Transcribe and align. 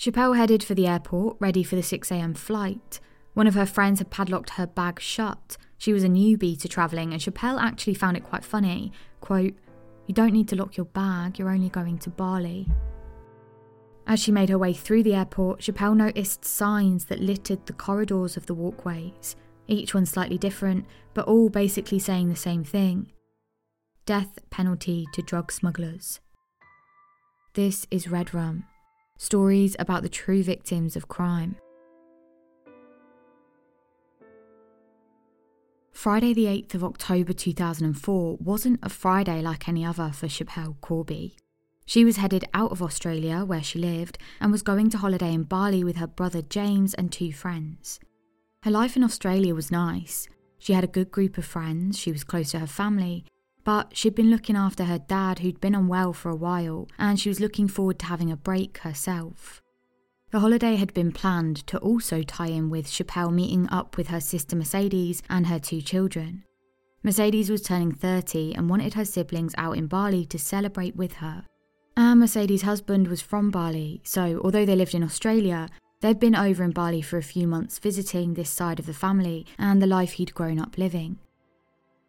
Schapelle 0.00 0.34
headed 0.34 0.64
for 0.64 0.74
the 0.74 0.86
airport, 0.86 1.36
ready 1.40 1.62
for 1.62 1.76
the 1.76 1.82
6am 1.82 2.34
flight. 2.34 3.00
One 3.34 3.46
of 3.46 3.52
her 3.52 3.66
friends 3.66 3.98
had 3.98 4.08
padlocked 4.08 4.48
her 4.50 4.66
bag 4.66 4.98
shut. 4.98 5.58
She 5.76 5.92
was 5.92 6.02
a 6.02 6.08
newbie 6.08 6.58
to 6.58 6.68
travelling, 6.68 7.12
and 7.12 7.20
Schapelle 7.20 7.60
actually 7.60 7.92
found 7.92 8.16
it 8.16 8.24
quite 8.24 8.42
funny. 8.42 8.92
Quote, 9.20 9.52
You 10.06 10.14
don't 10.14 10.32
need 10.32 10.48
to 10.48 10.56
lock 10.56 10.78
your 10.78 10.86
bag, 10.86 11.38
you're 11.38 11.50
only 11.50 11.68
going 11.68 11.98
to 11.98 12.08
Bali. 12.08 12.66
As 14.06 14.20
she 14.20 14.32
made 14.32 14.48
her 14.48 14.56
way 14.56 14.72
through 14.72 15.02
the 15.02 15.14
airport, 15.14 15.60
Schapelle 15.60 15.94
noticed 15.94 16.46
signs 16.46 17.04
that 17.04 17.20
littered 17.20 17.66
the 17.66 17.74
corridors 17.74 18.38
of 18.38 18.46
the 18.46 18.54
walkways, 18.54 19.36
each 19.68 19.92
one 19.92 20.06
slightly 20.06 20.38
different, 20.38 20.86
but 21.12 21.26
all 21.26 21.50
basically 21.50 21.98
saying 21.98 22.30
the 22.30 22.36
same 22.36 22.64
thing 22.64 23.12
death 24.06 24.38
penalty 24.48 25.06
to 25.12 25.20
drug 25.20 25.52
smugglers. 25.52 26.20
This 27.52 27.86
is 27.90 28.08
Red 28.08 28.32
Rum 28.32 28.64
stories 29.20 29.76
about 29.78 30.02
the 30.02 30.08
true 30.08 30.42
victims 30.42 30.96
of 30.96 31.06
crime. 31.06 31.54
Friday, 35.92 36.32
the 36.32 36.46
8th 36.46 36.74
of 36.74 36.84
October 36.84 37.34
2004, 37.34 38.38
wasn't 38.40 38.80
a 38.82 38.88
Friday 38.88 39.42
like 39.42 39.68
any 39.68 39.84
other 39.84 40.10
for 40.10 40.26
Schapelle 40.26 40.80
Corby. 40.80 41.36
She 41.84 42.02
was 42.02 42.16
headed 42.16 42.46
out 42.54 42.72
of 42.72 42.82
Australia, 42.82 43.44
where 43.44 43.62
she 43.62 43.78
lived, 43.78 44.16
and 44.40 44.50
was 44.50 44.62
going 44.62 44.88
to 44.88 44.98
holiday 44.98 45.34
in 45.34 45.42
Bali 45.42 45.84
with 45.84 45.96
her 45.96 46.06
brother 46.06 46.40
James 46.40 46.94
and 46.94 47.12
two 47.12 47.30
friends. 47.30 48.00
Her 48.62 48.70
life 48.70 48.96
in 48.96 49.04
Australia 49.04 49.54
was 49.54 49.70
nice. 49.70 50.28
She 50.58 50.72
had 50.72 50.84
a 50.84 50.96
good 50.98 51.10
group 51.10 51.36
of 51.36 51.44
friends, 51.44 51.98
she 51.98 52.10
was 52.10 52.24
close 52.24 52.52
to 52.52 52.60
her 52.60 52.66
family, 52.66 53.26
but 53.70 53.96
she'd 53.96 54.16
been 54.16 54.30
looking 54.30 54.56
after 54.56 54.82
her 54.82 54.98
dad, 54.98 55.38
who'd 55.38 55.60
been 55.60 55.76
unwell 55.76 56.12
for 56.12 56.28
a 56.28 56.34
while, 56.34 56.88
and 56.98 57.20
she 57.20 57.28
was 57.28 57.38
looking 57.38 57.68
forward 57.68 58.00
to 58.00 58.06
having 58.06 58.32
a 58.32 58.36
break 58.36 58.78
herself. 58.78 59.62
The 60.32 60.40
holiday 60.40 60.74
had 60.74 60.92
been 60.92 61.12
planned 61.12 61.64
to 61.68 61.78
also 61.78 62.24
tie 62.24 62.48
in 62.48 62.68
with 62.68 62.88
Schapelle 62.88 63.32
meeting 63.32 63.68
up 63.70 63.96
with 63.96 64.08
her 64.08 64.18
sister 64.18 64.56
Mercedes 64.56 65.22
and 65.30 65.46
her 65.46 65.60
two 65.60 65.82
children. 65.82 66.42
Mercedes 67.04 67.48
was 67.48 67.62
turning 67.62 67.92
30 67.92 68.56
and 68.56 68.68
wanted 68.68 68.94
her 68.94 69.04
siblings 69.04 69.54
out 69.56 69.76
in 69.76 69.86
Bali 69.86 70.24
to 70.24 70.36
celebrate 70.36 70.96
with 70.96 71.12
her. 71.22 71.44
And 71.96 72.18
Mercedes' 72.18 72.62
husband 72.62 73.06
was 73.06 73.22
from 73.22 73.52
Bali, 73.52 74.00
so 74.02 74.40
although 74.42 74.66
they 74.66 74.74
lived 74.74 74.96
in 74.96 75.04
Australia, 75.04 75.68
they'd 76.00 76.18
been 76.18 76.34
over 76.34 76.64
in 76.64 76.72
Bali 76.72 77.02
for 77.02 77.18
a 77.18 77.32
few 77.34 77.46
months 77.46 77.78
visiting 77.78 78.34
this 78.34 78.50
side 78.50 78.80
of 78.80 78.86
the 78.86 79.00
family 79.06 79.46
and 79.60 79.80
the 79.80 79.86
life 79.86 80.14
he'd 80.14 80.34
grown 80.34 80.58
up 80.58 80.76
living. 80.76 81.20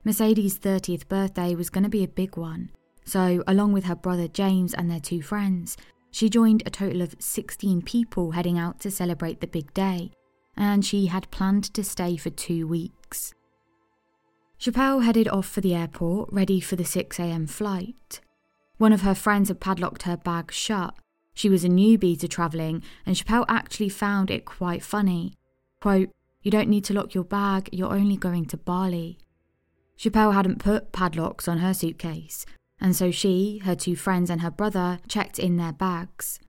Mercedes' 0.04 0.58
30th 0.58 1.08
birthday 1.08 1.54
was 1.54 1.70
going 1.70 1.84
to 1.84 1.90
be 1.90 2.04
a 2.04 2.08
big 2.08 2.36
one, 2.36 2.72
so 3.06 3.44
along 3.46 3.74
with 3.74 3.86
her 3.86 3.96
brother 3.96 4.28
James 4.28 4.74
and 4.74 4.90
their 4.90 5.00
two 5.00 5.22
friends, 5.22 5.78
she 6.10 6.30
joined 6.30 6.64
a 6.66 6.72
total 6.72 7.02
of 7.02 7.16
16 7.20 7.84
people 7.84 8.32
heading 8.32 8.58
out 8.58 8.80
to 8.82 8.92
celebrate 8.92 9.42
the 9.42 9.48
big 9.48 9.74
day, 9.74 10.12
and 10.58 10.84
she 10.84 11.06
had 11.06 11.30
planned 11.32 11.66
to 11.74 11.84
stay 11.84 12.18
for 12.18 12.32
two 12.32 12.68
weeks. 12.68 13.34
Schapelle 14.60 15.04
headed 15.04 15.28
off 15.28 15.48
for 15.48 15.62
the 15.62 15.74
airport, 15.76 16.30
ready 16.32 16.60
for 16.60 16.76
the 16.76 16.84
6am 16.84 17.50
flight. 17.50 18.20
One 18.78 18.94
of 18.94 19.02
her 19.02 19.16
friends 19.16 19.50
had 19.50 19.60
padlocked 19.60 20.04
her 20.04 20.18
bag 20.18 20.52
shut. 20.52 20.96
She 21.34 21.50
was 21.50 21.64
a 21.64 21.70
newbie 21.70 22.20
to 22.20 22.28
travelling, 22.28 22.84
and 23.06 23.16
Schapelle 23.16 23.46
actually 23.48 23.90
found 23.90 24.30
it 24.30 24.46
quite 24.46 24.84
funny. 24.84 25.34
Quote, 25.80 26.10
You 26.42 26.52
don't 26.52 26.70
need 26.70 26.84
to 26.86 26.94
lock 26.94 27.14
your 27.14 27.24
bag, 27.24 27.70
you're 27.72 27.94
only 27.94 28.18
going 28.18 28.46
to 28.48 28.58
Bali. 28.58 29.18
Schapelle 30.02 30.34
hadn't 30.34 30.58
put 30.58 30.92
padlocks 30.92 31.48
on 31.48 31.60
her 31.60 31.76
suitcase, 31.76 32.44
and 32.80 32.96
so 32.96 33.12
she, 33.12 33.60
her 33.66 33.76
two 33.76 33.96
friends, 33.96 34.32
and 34.32 34.42
her 34.42 34.50
brother 34.50 34.98
checked 35.08 35.38
in 35.38 35.58
their 35.58 35.74
bags. 35.74 36.40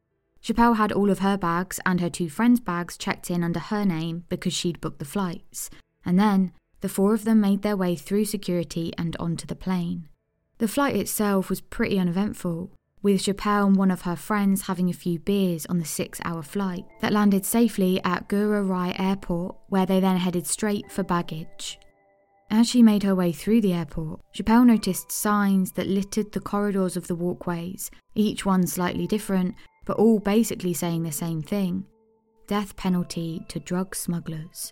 Schapelle 0.42 0.76
had 0.76 0.90
all 0.90 1.10
of 1.10 1.18
her 1.18 1.36
bags 1.36 1.78
and 1.84 2.00
her 2.00 2.08
two 2.08 2.30
friends' 2.30 2.60
bags 2.60 2.96
checked 2.96 3.30
in 3.30 3.44
under 3.44 3.60
her 3.60 3.84
name 3.84 4.24
because 4.30 4.54
she'd 4.54 4.80
booked 4.80 5.00
the 5.00 5.04
flights, 5.04 5.68
and 6.02 6.18
then 6.18 6.52
the 6.80 6.88
four 6.88 7.12
of 7.12 7.24
them 7.24 7.42
made 7.42 7.60
their 7.60 7.76
way 7.76 7.94
through 7.94 8.24
security 8.24 8.90
and 8.96 9.18
onto 9.20 9.46
the 9.46 9.54
plane. 9.54 10.08
The 10.56 10.66
flight 10.66 10.96
itself 10.96 11.50
was 11.50 11.60
pretty 11.60 11.98
uneventful, 11.98 12.70
with 13.02 13.20
Schapelle 13.20 13.66
and 13.66 13.76
one 13.76 13.90
of 13.90 14.02
her 14.02 14.16
friends 14.16 14.62
having 14.62 14.88
a 14.88 14.94
few 14.94 15.18
beers 15.18 15.66
on 15.66 15.78
the 15.78 15.84
six 15.84 16.22
hour 16.24 16.42
flight 16.42 16.86
that 17.02 17.12
landed 17.12 17.44
safely 17.44 18.02
at 18.02 18.30
Ngurah 18.30 18.66
Rai 18.66 18.94
Airport, 18.98 19.56
where 19.68 19.84
they 19.84 20.00
then 20.00 20.16
headed 20.16 20.46
straight 20.46 20.90
for 20.90 21.02
baggage. 21.02 21.78
As 22.54 22.68
she 22.68 22.82
made 22.82 23.02
her 23.02 23.14
way 23.14 23.32
through 23.32 23.62
the 23.62 23.72
airport, 23.72 24.20
Schapelle 24.34 24.66
noticed 24.66 25.10
signs 25.10 25.72
that 25.72 25.86
littered 25.86 26.32
the 26.32 26.40
corridors 26.40 26.98
of 26.98 27.06
the 27.06 27.14
walkways, 27.14 27.90
each 28.14 28.44
one 28.44 28.66
slightly 28.66 29.06
different, 29.06 29.54
but 29.86 29.96
all 29.96 30.18
basically 30.18 30.74
saying 30.74 31.02
the 31.02 31.12
same 31.12 31.40
thing 31.40 31.86
death 32.46 32.76
penalty 32.76 33.42
to 33.48 33.58
drug 33.58 33.96
smugglers. 33.96 34.70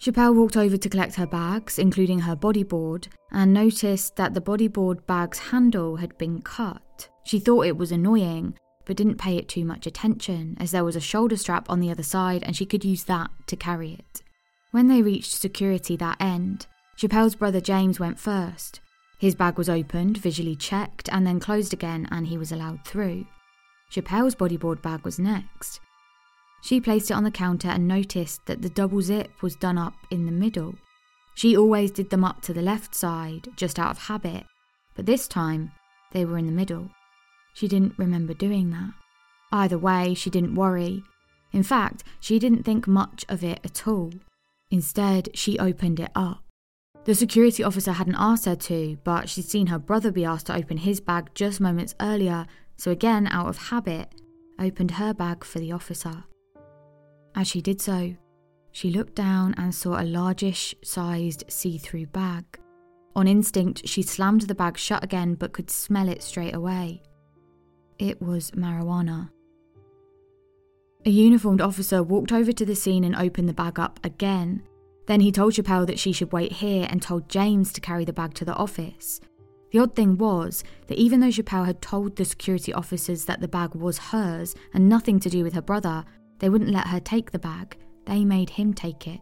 Schapelle 0.00 0.34
walked 0.34 0.56
over 0.56 0.78
to 0.78 0.88
collect 0.88 1.16
her 1.16 1.26
bags, 1.26 1.78
including 1.78 2.20
her 2.20 2.34
bodyboard, 2.34 3.08
and 3.32 3.52
noticed 3.52 4.16
that 4.16 4.32
the 4.32 4.40
bodyboard 4.40 5.06
bag's 5.06 5.38
handle 5.38 5.96
had 5.96 6.16
been 6.16 6.40
cut. 6.40 7.10
She 7.24 7.38
thought 7.38 7.66
it 7.66 7.76
was 7.76 7.92
annoying, 7.92 8.56
but 8.86 8.96
didn't 8.96 9.18
pay 9.18 9.36
it 9.36 9.46
too 9.46 9.66
much 9.66 9.86
attention, 9.86 10.56
as 10.58 10.70
there 10.70 10.84
was 10.84 10.96
a 10.96 11.00
shoulder 11.00 11.36
strap 11.36 11.68
on 11.68 11.80
the 11.80 11.90
other 11.90 12.02
side 12.02 12.42
and 12.44 12.56
she 12.56 12.64
could 12.64 12.82
use 12.82 13.04
that 13.04 13.28
to 13.48 13.56
carry 13.56 13.92
it. 13.92 14.22
When 14.70 14.88
they 14.88 15.02
reached 15.02 15.32
security 15.32 15.94
that 15.96 16.16
end, 16.18 16.66
Schapelle's 16.98 17.36
brother 17.36 17.60
James 17.60 18.00
went 18.00 18.18
first. 18.18 18.80
His 19.20 19.36
bag 19.36 19.56
was 19.56 19.68
opened, 19.68 20.18
visually 20.18 20.56
checked, 20.56 21.08
and 21.12 21.24
then 21.24 21.38
closed 21.38 21.72
again, 21.72 22.08
and 22.10 22.26
he 22.26 22.36
was 22.36 22.50
allowed 22.50 22.84
through. 22.84 23.24
Schapelle's 23.88 24.34
bodyboard 24.34 24.82
bag 24.82 25.04
was 25.04 25.16
next. 25.16 25.78
She 26.60 26.80
placed 26.80 27.12
it 27.12 27.14
on 27.14 27.22
the 27.22 27.30
counter 27.30 27.68
and 27.68 27.86
noticed 27.86 28.44
that 28.46 28.62
the 28.62 28.68
double 28.68 29.00
zip 29.00 29.30
was 29.42 29.54
done 29.54 29.78
up 29.78 29.94
in 30.10 30.26
the 30.26 30.32
middle. 30.32 30.74
She 31.36 31.56
always 31.56 31.92
did 31.92 32.10
them 32.10 32.24
up 32.24 32.42
to 32.42 32.52
the 32.52 32.62
left 32.62 32.96
side, 32.96 33.46
just 33.54 33.78
out 33.78 33.92
of 33.92 33.98
habit, 33.98 34.44
but 34.96 35.06
this 35.06 35.28
time 35.28 35.70
they 36.10 36.24
were 36.24 36.36
in 36.36 36.46
the 36.46 36.52
middle. 36.52 36.90
She 37.54 37.68
didn't 37.68 37.96
remember 37.96 38.34
doing 38.34 38.70
that. 38.70 38.90
Either 39.52 39.78
way, 39.78 40.14
she 40.14 40.30
didn't 40.30 40.56
worry. 40.56 41.04
In 41.52 41.62
fact, 41.62 42.02
she 42.18 42.40
didn't 42.40 42.64
think 42.64 42.88
much 42.88 43.24
of 43.28 43.44
it 43.44 43.60
at 43.62 43.86
all. 43.86 44.10
Instead, 44.72 45.28
she 45.34 45.60
opened 45.60 46.00
it 46.00 46.10
up. 46.16 46.42
The 47.08 47.14
security 47.14 47.64
officer 47.64 47.92
hadn't 47.92 48.16
asked 48.18 48.44
her 48.44 48.54
to, 48.54 48.98
but 49.02 49.30
she'd 49.30 49.48
seen 49.48 49.68
her 49.68 49.78
brother 49.78 50.12
be 50.12 50.26
asked 50.26 50.48
to 50.48 50.54
open 50.54 50.76
his 50.76 51.00
bag 51.00 51.30
just 51.34 51.58
moments 51.58 51.94
earlier, 52.00 52.44
so 52.76 52.90
again, 52.90 53.26
out 53.28 53.48
of 53.48 53.56
habit, 53.56 54.14
opened 54.60 54.90
her 54.90 55.14
bag 55.14 55.42
for 55.42 55.58
the 55.58 55.72
officer. 55.72 56.24
As 57.34 57.48
she 57.48 57.62
did 57.62 57.80
so, 57.80 58.14
she 58.72 58.90
looked 58.90 59.14
down 59.14 59.54
and 59.56 59.74
saw 59.74 59.98
a 59.98 60.04
largish 60.04 60.74
sized 60.84 61.44
see 61.48 61.78
through 61.78 62.08
bag. 62.08 62.44
On 63.16 63.26
instinct, 63.26 63.88
she 63.88 64.02
slammed 64.02 64.42
the 64.42 64.54
bag 64.54 64.76
shut 64.76 65.02
again 65.02 65.34
but 65.34 65.54
could 65.54 65.70
smell 65.70 66.10
it 66.10 66.22
straight 66.22 66.54
away. 66.54 67.00
It 67.98 68.20
was 68.20 68.50
marijuana. 68.50 69.30
A 71.06 71.10
uniformed 71.10 71.62
officer 71.62 72.02
walked 72.02 72.32
over 72.32 72.52
to 72.52 72.66
the 72.66 72.76
scene 72.76 73.04
and 73.04 73.16
opened 73.16 73.48
the 73.48 73.54
bag 73.54 73.80
up 73.80 73.98
again. 74.04 74.62
Then 75.08 75.20
he 75.20 75.32
told 75.32 75.54
Schapelle 75.54 75.86
that 75.86 75.98
she 75.98 76.12
should 76.12 76.32
wait 76.32 76.52
here 76.52 76.86
and 76.90 77.00
told 77.00 77.30
James 77.30 77.72
to 77.72 77.80
carry 77.80 78.04
the 78.04 78.12
bag 78.12 78.34
to 78.34 78.44
the 78.44 78.54
office. 78.54 79.22
The 79.72 79.78
odd 79.78 79.96
thing 79.96 80.18
was 80.18 80.62
that 80.86 80.98
even 80.98 81.20
though 81.20 81.30
Schapelle 81.30 81.64
had 81.64 81.80
told 81.80 82.14
the 82.14 82.26
security 82.26 82.74
officers 82.74 83.24
that 83.24 83.40
the 83.40 83.48
bag 83.48 83.74
was 83.74 83.96
hers 83.96 84.54
and 84.74 84.86
nothing 84.86 85.18
to 85.20 85.30
do 85.30 85.42
with 85.44 85.54
her 85.54 85.62
brother, 85.62 86.04
they 86.40 86.50
wouldn't 86.50 86.72
let 86.72 86.88
her 86.88 87.00
take 87.00 87.30
the 87.30 87.38
bag, 87.38 87.78
they 88.04 88.22
made 88.22 88.50
him 88.50 88.74
take 88.74 89.06
it. 89.06 89.20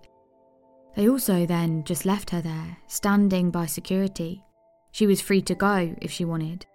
They 0.96 1.08
also 1.08 1.46
then 1.46 1.84
just 1.84 2.04
left 2.04 2.30
her 2.30 2.40
there, 2.40 2.78
standing 2.88 3.52
by 3.52 3.66
security. 3.66 4.42
She 4.90 5.06
was 5.06 5.20
free 5.20 5.42
to 5.42 5.54
go 5.54 5.94
if 6.02 6.10
she 6.10 6.24
wanted. 6.24 6.66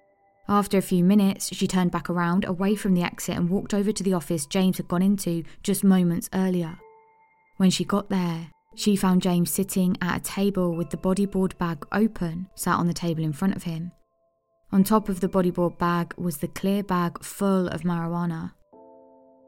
After 0.48 0.78
a 0.78 0.82
few 0.82 1.04
minutes, 1.04 1.54
she 1.54 1.68
turned 1.68 1.92
back 1.92 2.10
around 2.10 2.46
away 2.46 2.76
from 2.76 2.94
the 2.94 3.04
exit 3.04 3.36
and 3.36 3.50
walked 3.50 3.74
over 3.74 3.92
to 3.92 4.04
the 4.04 4.14
office 4.14 4.46
James 4.46 4.78
had 4.78 4.88
gone 4.88 5.02
into 5.02 5.44
just 5.64 5.84
moments 5.84 6.30
earlier. 6.34 6.78
When 7.58 7.72
she 7.72 7.84
got 7.84 8.10
there, 8.10 8.48
she 8.76 8.96
found 8.96 9.22
James 9.22 9.52
sitting 9.52 9.98
at 10.02 10.18
a 10.18 10.24
table 10.24 10.76
with 10.76 10.90
the 10.90 10.98
bodyboard 10.98 11.58
bag 11.58 11.86
open, 11.92 12.48
sat 12.56 12.78
on 12.78 12.88
the 12.88 12.94
table 12.94 13.24
in 13.24 13.34
front 13.34 13.56
of 13.56 13.64
him. 13.64 13.92
On 14.72 14.84
top 14.84 15.10
of 15.10 15.20
the 15.20 15.28
bodyboard 15.28 15.78
bag 15.78 16.14
was 16.18 16.38
the 16.38 16.48
clear 16.48 16.82
bag 16.84 17.24
full 17.24 17.68
of 17.68 17.82
marijuana. 17.82 18.54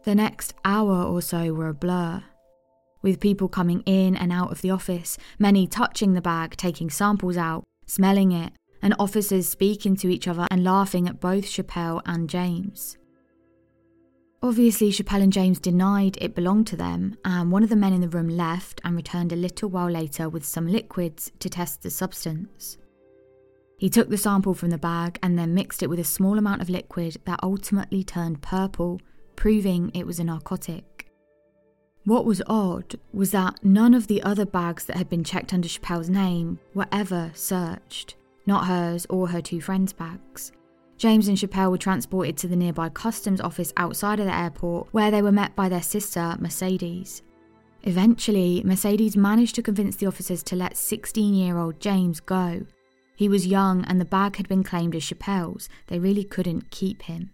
The 0.04 0.16
next 0.16 0.54
hour 0.66 1.02
or 1.04 1.22
so 1.22 1.54
were 1.54 1.70
a 1.70 1.74
blur, 1.74 2.24
with 3.02 3.20
people 3.20 3.48
coming 3.48 3.82
in 3.86 4.16
and 4.18 4.32
out 4.32 4.52
of 4.52 4.62
the 4.62 4.72
office, 4.72 5.18
many 5.40 5.68
touching 5.68 6.14
the 6.14 6.22
bag, 6.22 6.58
taking 6.58 6.90
samples 6.90 7.38
out, 7.38 7.64
smelling 7.86 8.32
it, 8.32 8.54
and 8.82 8.94
officers 9.00 9.48
speaking 9.48 9.96
to 9.98 10.10
each 10.10 10.28
other 10.28 10.46
and 10.52 10.64
laughing 10.64 11.08
at 11.08 11.22
both 11.22 11.46
Schapelle 11.46 12.02
and 12.06 12.30
James. 12.30 12.98
Obviously, 14.44 14.92
Schapelle 14.92 15.24
and 15.24 15.32
James 15.32 15.58
denied 15.58 16.18
it 16.20 16.36
belonged 16.36 16.68
to 16.68 16.76
them, 16.76 17.16
and 17.24 17.50
one 17.50 17.64
of 17.64 17.70
the 17.70 17.78
men 17.78 17.94
in 17.94 18.02
the 18.02 18.10
room 18.10 18.28
left 18.28 18.82
and 18.84 18.94
returned 18.94 19.32
a 19.32 19.38
little 19.38 19.70
while 19.70 19.90
later 19.90 20.28
with 20.28 20.44
some 20.44 20.68
liquids 20.68 21.32
to 21.40 21.50
test 21.50 21.82
the 21.82 21.90
substance. 21.90 22.78
He 23.78 23.90
took 23.90 24.10
the 24.10 24.18
sample 24.18 24.54
from 24.54 24.70
the 24.70 24.78
bag 24.78 25.18
and 25.24 25.40
then 25.40 25.54
mixed 25.54 25.82
it 25.82 25.90
with 25.90 26.00
a 26.00 26.04
small 26.04 26.38
amount 26.38 26.62
of 26.62 26.70
liquid 26.70 27.16
that 27.24 27.40
ultimately 27.42 28.04
turned 28.04 28.42
purple 28.42 29.00
proving 29.38 29.92
it 29.94 30.06
was 30.06 30.20
a 30.20 30.26
narcotic. 30.26 31.08
What 32.04 32.26
was 32.26 32.42
odd 32.46 32.96
was 33.14 33.32
that 33.32 33.64
none 33.64 33.94
of 33.94 34.08
the 34.08 34.22
other 34.24 34.46
bags 34.46 34.84
that 34.86 34.98
had 34.98 35.10
been 35.10 35.24
checked 35.24 35.54
under 35.54 35.70
Schapelle's 35.70 36.10
name 36.10 36.60
were 36.74 36.88
ever 36.92 37.32
searched, 37.34 38.16
not 38.46 38.68
hers 38.68 39.08
or 39.10 39.30
her 39.30 39.42
two 39.42 39.62
friends' 39.62 39.94
bags. 39.94 40.52
James 40.98 41.28
and 41.28 41.38
Schapelle 41.38 41.72
were 41.72 41.78
transported 41.78 42.38
to 42.38 42.48
the 42.48 42.56
nearby 42.56 42.90
customs 42.90 43.42
office 43.42 43.74
outside 43.78 44.20
of 44.20 44.26
the 44.26 44.36
airport, 44.36 44.88
where 44.92 45.12
they 45.12 45.22
were 45.22 45.32
met 45.32 45.56
by 45.56 45.68
their 45.70 45.82
sister, 45.82 46.36
Mercedes. 46.40 47.22
Eventually, 47.84 48.62
Mercedes 48.64 49.18
managed 49.18 49.56
to 49.56 49.62
convince 49.62 49.98
the 49.98 50.06
officers 50.06 50.42
to 50.44 50.56
let 50.56 50.78
16 50.78 51.34
year 51.34 51.58
old 51.58 51.80
James 51.80 52.20
go. 52.22 52.66
He 53.16 53.28
was 53.28 53.46
young 53.46 53.84
and 53.86 54.00
the 54.00 54.06
bag 54.06 54.38
had 54.38 54.48
been 54.48 54.64
claimed 54.64 54.96
as 54.96 55.04
Schapelle's. 55.04 55.68
They 55.88 56.00
really 56.00 56.24
couldn't 56.24 56.72
keep 56.72 57.04
him. 57.04 57.32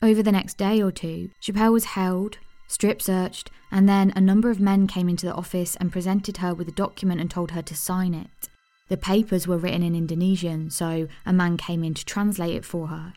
Over 0.00 0.22
the 0.22 0.32
next 0.32 0.56
day 0.56 0.80
or 0.80 0.92
two, 0.92 1.30
Schapelle 1.40 1.72
was 1.72 1.84
held, 1.86 2.38
strip 2.68 3.02
searched, 3.02 3.50
and 3.70 3.88
then 3.88 4.12
a 4.14 4.20
number 4.20 4.50
of 4.50 4.60
men 4.60 4.86
came 4.86 5.08
into 5.08 5.26
the 5.26 5.34
office 5.34 5.76
and 5.76 5.92
presented 5.92 6.38
her 6.38 6.54
with 6.54 6.68
a 6.68 6.72
document 6.72 7.20
and 7.20 7.30
told 7.30 7.50
her 7.50 7.62
to 7.62 7.74
sign 7.74 8.14
it. 8.14 8.48
The 8.88 8.96
papers 8.96 9.48
were 9.48 9.56
written 9.56 9.82
in 9.82 9.94
Indonesian, 9.94 10.70
so 10.70 11.08
a 11.24 11.32
man 11.32 11.56
came 11.56 11.82
in 11.82 11.94
to 11.94 12.04
translate 12.04 12.54
it 12.54 12.64
for 12.64 12.88
her. 12.88 13.14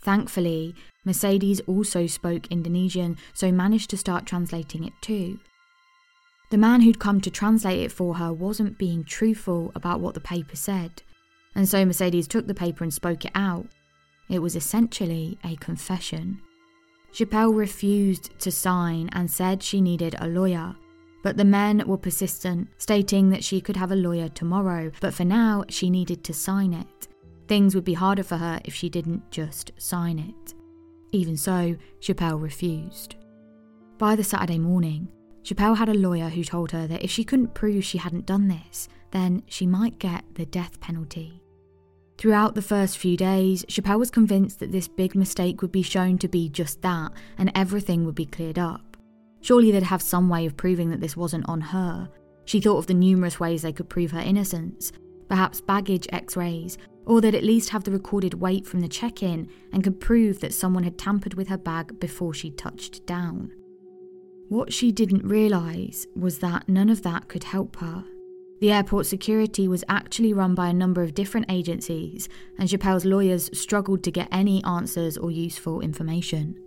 Thankfully, 0.00 0.74
Mercedes 1.04 1.60
also 1.60 2.06
spoke 2.06 2.48
Indonesian, 2.48 3.16
so 3.32 3.52
managed 3.52 3.90
to 3.90 3.96
start 3.96 4.26
translating 4.26 4.84
it 4.84 4.92
too. 5.00 5.38
The 6.50 6.58
man 6.58 6.82
who'd 6.82 6.98
come 6.98 7.20
to 7.22 7.30
translate 7.30 7.80
it 7.80 7.92
for 7.92 8.16
her 8.16 8.32
wasn't 8.32 8.78
being 8.78 9.02
truthful 9.04 9.72
about 9.74 10.00
what 10.00 10.14
the 10.14 10.20
paper 10.20 10.56
said, 10.56 11.02
and 11.54 11.68
so 11.68 11.84
Mercedes 11.84 12.28
took 12.28 12.46
the 12.46 12.54
paper 12.54 12.84
and 12.84 12.92
spoke 12.92 13.24
it 13.24 13.32
out. 13.34 13.66
It 14.28 14.40
was 14.40 14.56
essentially 14.56 15.38
a 15.44 15.56
confession. 15.56 16.40
Schapelle 17.12 17.54
refused 17.54 18.38
to 18.40 18.50
sign 18.50 19.08
and 19.12 19.30
said 19.30 19.62
she 19.62 19.80
needed 19.80 20.16
a 20.18 20.28
lawyer, 20.28 20.74
but 21.24 21.38
the 21.38 21.44
men 21.44 21.82
were 21.86 21.96
persistent, 21.96 22.68
stating 22.76 23.30
that 23.30 23.42
she 23.42 23.58
could 23.58 23.76
have 23.76 23.90
a 23.90 23.96
lawyer 23.96 24.28
tomorrow, 24.28 24.92
but 25.00 25.14
for 25.14 25.24
now 25.24 25.64
she 25.70 25.88
needed 25.88 26.22
to 26.22 26.34
sign 26.34 26.74
it. 26.74 27.08
Things 27.48 27.74
would 27.74 27.82
be 27.82 27.94
harder 27.94 28.22
for 28.22 28.36
her 28.36 28.60
if 28.66 28.74
she 28.74 28.90
didn't 28.90 29.30
just 29.30 29.72
sign 29.78 30.18
it. 30.18 30.54
Even 31.12 31.38
so, 31.38 31.76
Schapelle 31.98 32.40
refused. 32.40 33.16
By 33.96 34.16
the 34.16 34.22
Saturday 34.22 34.58
morning, 34.58 35.08
Schapelle 35.42 35.78
had 35.78 35.88
a 35.88 35.94
lawyer 35.94 36.28
who 36.28 36.44
told 36.44 36.72
her 36.72 36.86
that 36.88 37.02
if 37.02 37.10
she 37.10 37.24
couldn't 37.24 37.54
prove 37.54 37.84
she 37.84 37.98
hadn't 37.98 38.26
done 38.26 38.48
this, 38.48 38.86
then 39.10 39.42
she 39.46 39.66
might 39.66 39.98
get 39.98 40.24
the 40.34 40.44
death 40.44 40.78
penalty. 40.80 41.40
Throughout 42.18 42.54
the 42.54 42.60
first 42.60 42.98
few 42.98 43.16
days, 43.16 43.64
Schapelle 43.64 43.98
was 43.98 44.10
convinced 44.10 44.60
that 44.60 44.72
this 44.72 44.88
big 44.88 45.14
mistake 45.14 45.62
would 45.62 45.72
be 45.72 45.82
shown 45.82 46.18
to 46.18 46.28
be 46.28 46.50
just 46.50 46.82
that 46.82 47.12
and 47.38 47.50
everything 47.54 48.04
would 48.04 48.14
be 48.14 48.26
cleared 48.26 48.58
up. 48.58 48.93
Surely 49.44 49.70
they'd 49.70 49.82
have 49.82 50.00
some 50.00 50.30
way 50.30 50.46
of 50.46 50.56
proving 50.56 50.88
that 50.88 51.00
this 51.00 51.18
wasn't 51.18 51.46
on 51.46 51.60
her. 51.60 52.08
She 52.46 52.62
thought 52.62 52.78
of 52.78 52.86
the 52.86 52.94
numerous 52.94 53.38
ways 53.38 53.60
they 53.60 53.74
could 53.74 53.90
prove 53.90 54.10
her 54.12 54.20
innocence, 54.20 54.90
perhaps 55.28 55.60
baggage 55.60 56.08
x 56.10 56.34
rays, 56.34 56.78
or 57.04 57.20
they'd 57.20 57.34
at 57.34 57.44
least 57.44 57.68
have 57.68 57.84
the 57.84 57.90
recorded 57.90 58.32
weight 58.32 58.64
from 58.64 58.80
the 58.80 58.88
check 58.88 59.22
in 59.22 59.50
and 59.70 59.84
could 59.84 60.00
prove 60.00 60.40
that 60.40 60.54
someone 60.54 60.82
had 60.82 60.96
tampered 60.96 61.34
with 61.34 61.48
her 61.48 61.58
bag 61.58 62.00
before 62.00 62.32
she 62.32 62.52
touched 62.52 63.04
down. 63.04 63.52
What 64.48 64.72
she 64.72 64.90
didn't 64.90 65.28
realise 65.28 66.06
was 66.16 66.38
that 66.38 66.66
none 66.66 66.88
of 66.88 67.02
that 67.02 67.28
could 67.28 67.44
help 67.44 67.76
her. 67.76 68.02
The 68.62 68.72
airport 68.72 69.04
security 69.04 69.68
was 69.68 69.84
actually 69.90 70.32
run 70.32 70.54
by 70.54 70.68
a 70.68 70.72
number 70.72 71.02
of 71.02 71.12
different 71.12 71.50
agencies, 71.50 72.30
and 72.56 72.66
Schapelle's 72.66 73.04
lawyers 73.04 73.50
struggled 73.52 74.02
to 74.04 74.10
get 74.10 74.28
any 74.32 74.64
answers 74.64 75.18
or 75.18 75.30
useful 75.30 75.82
information. 75.82 76.58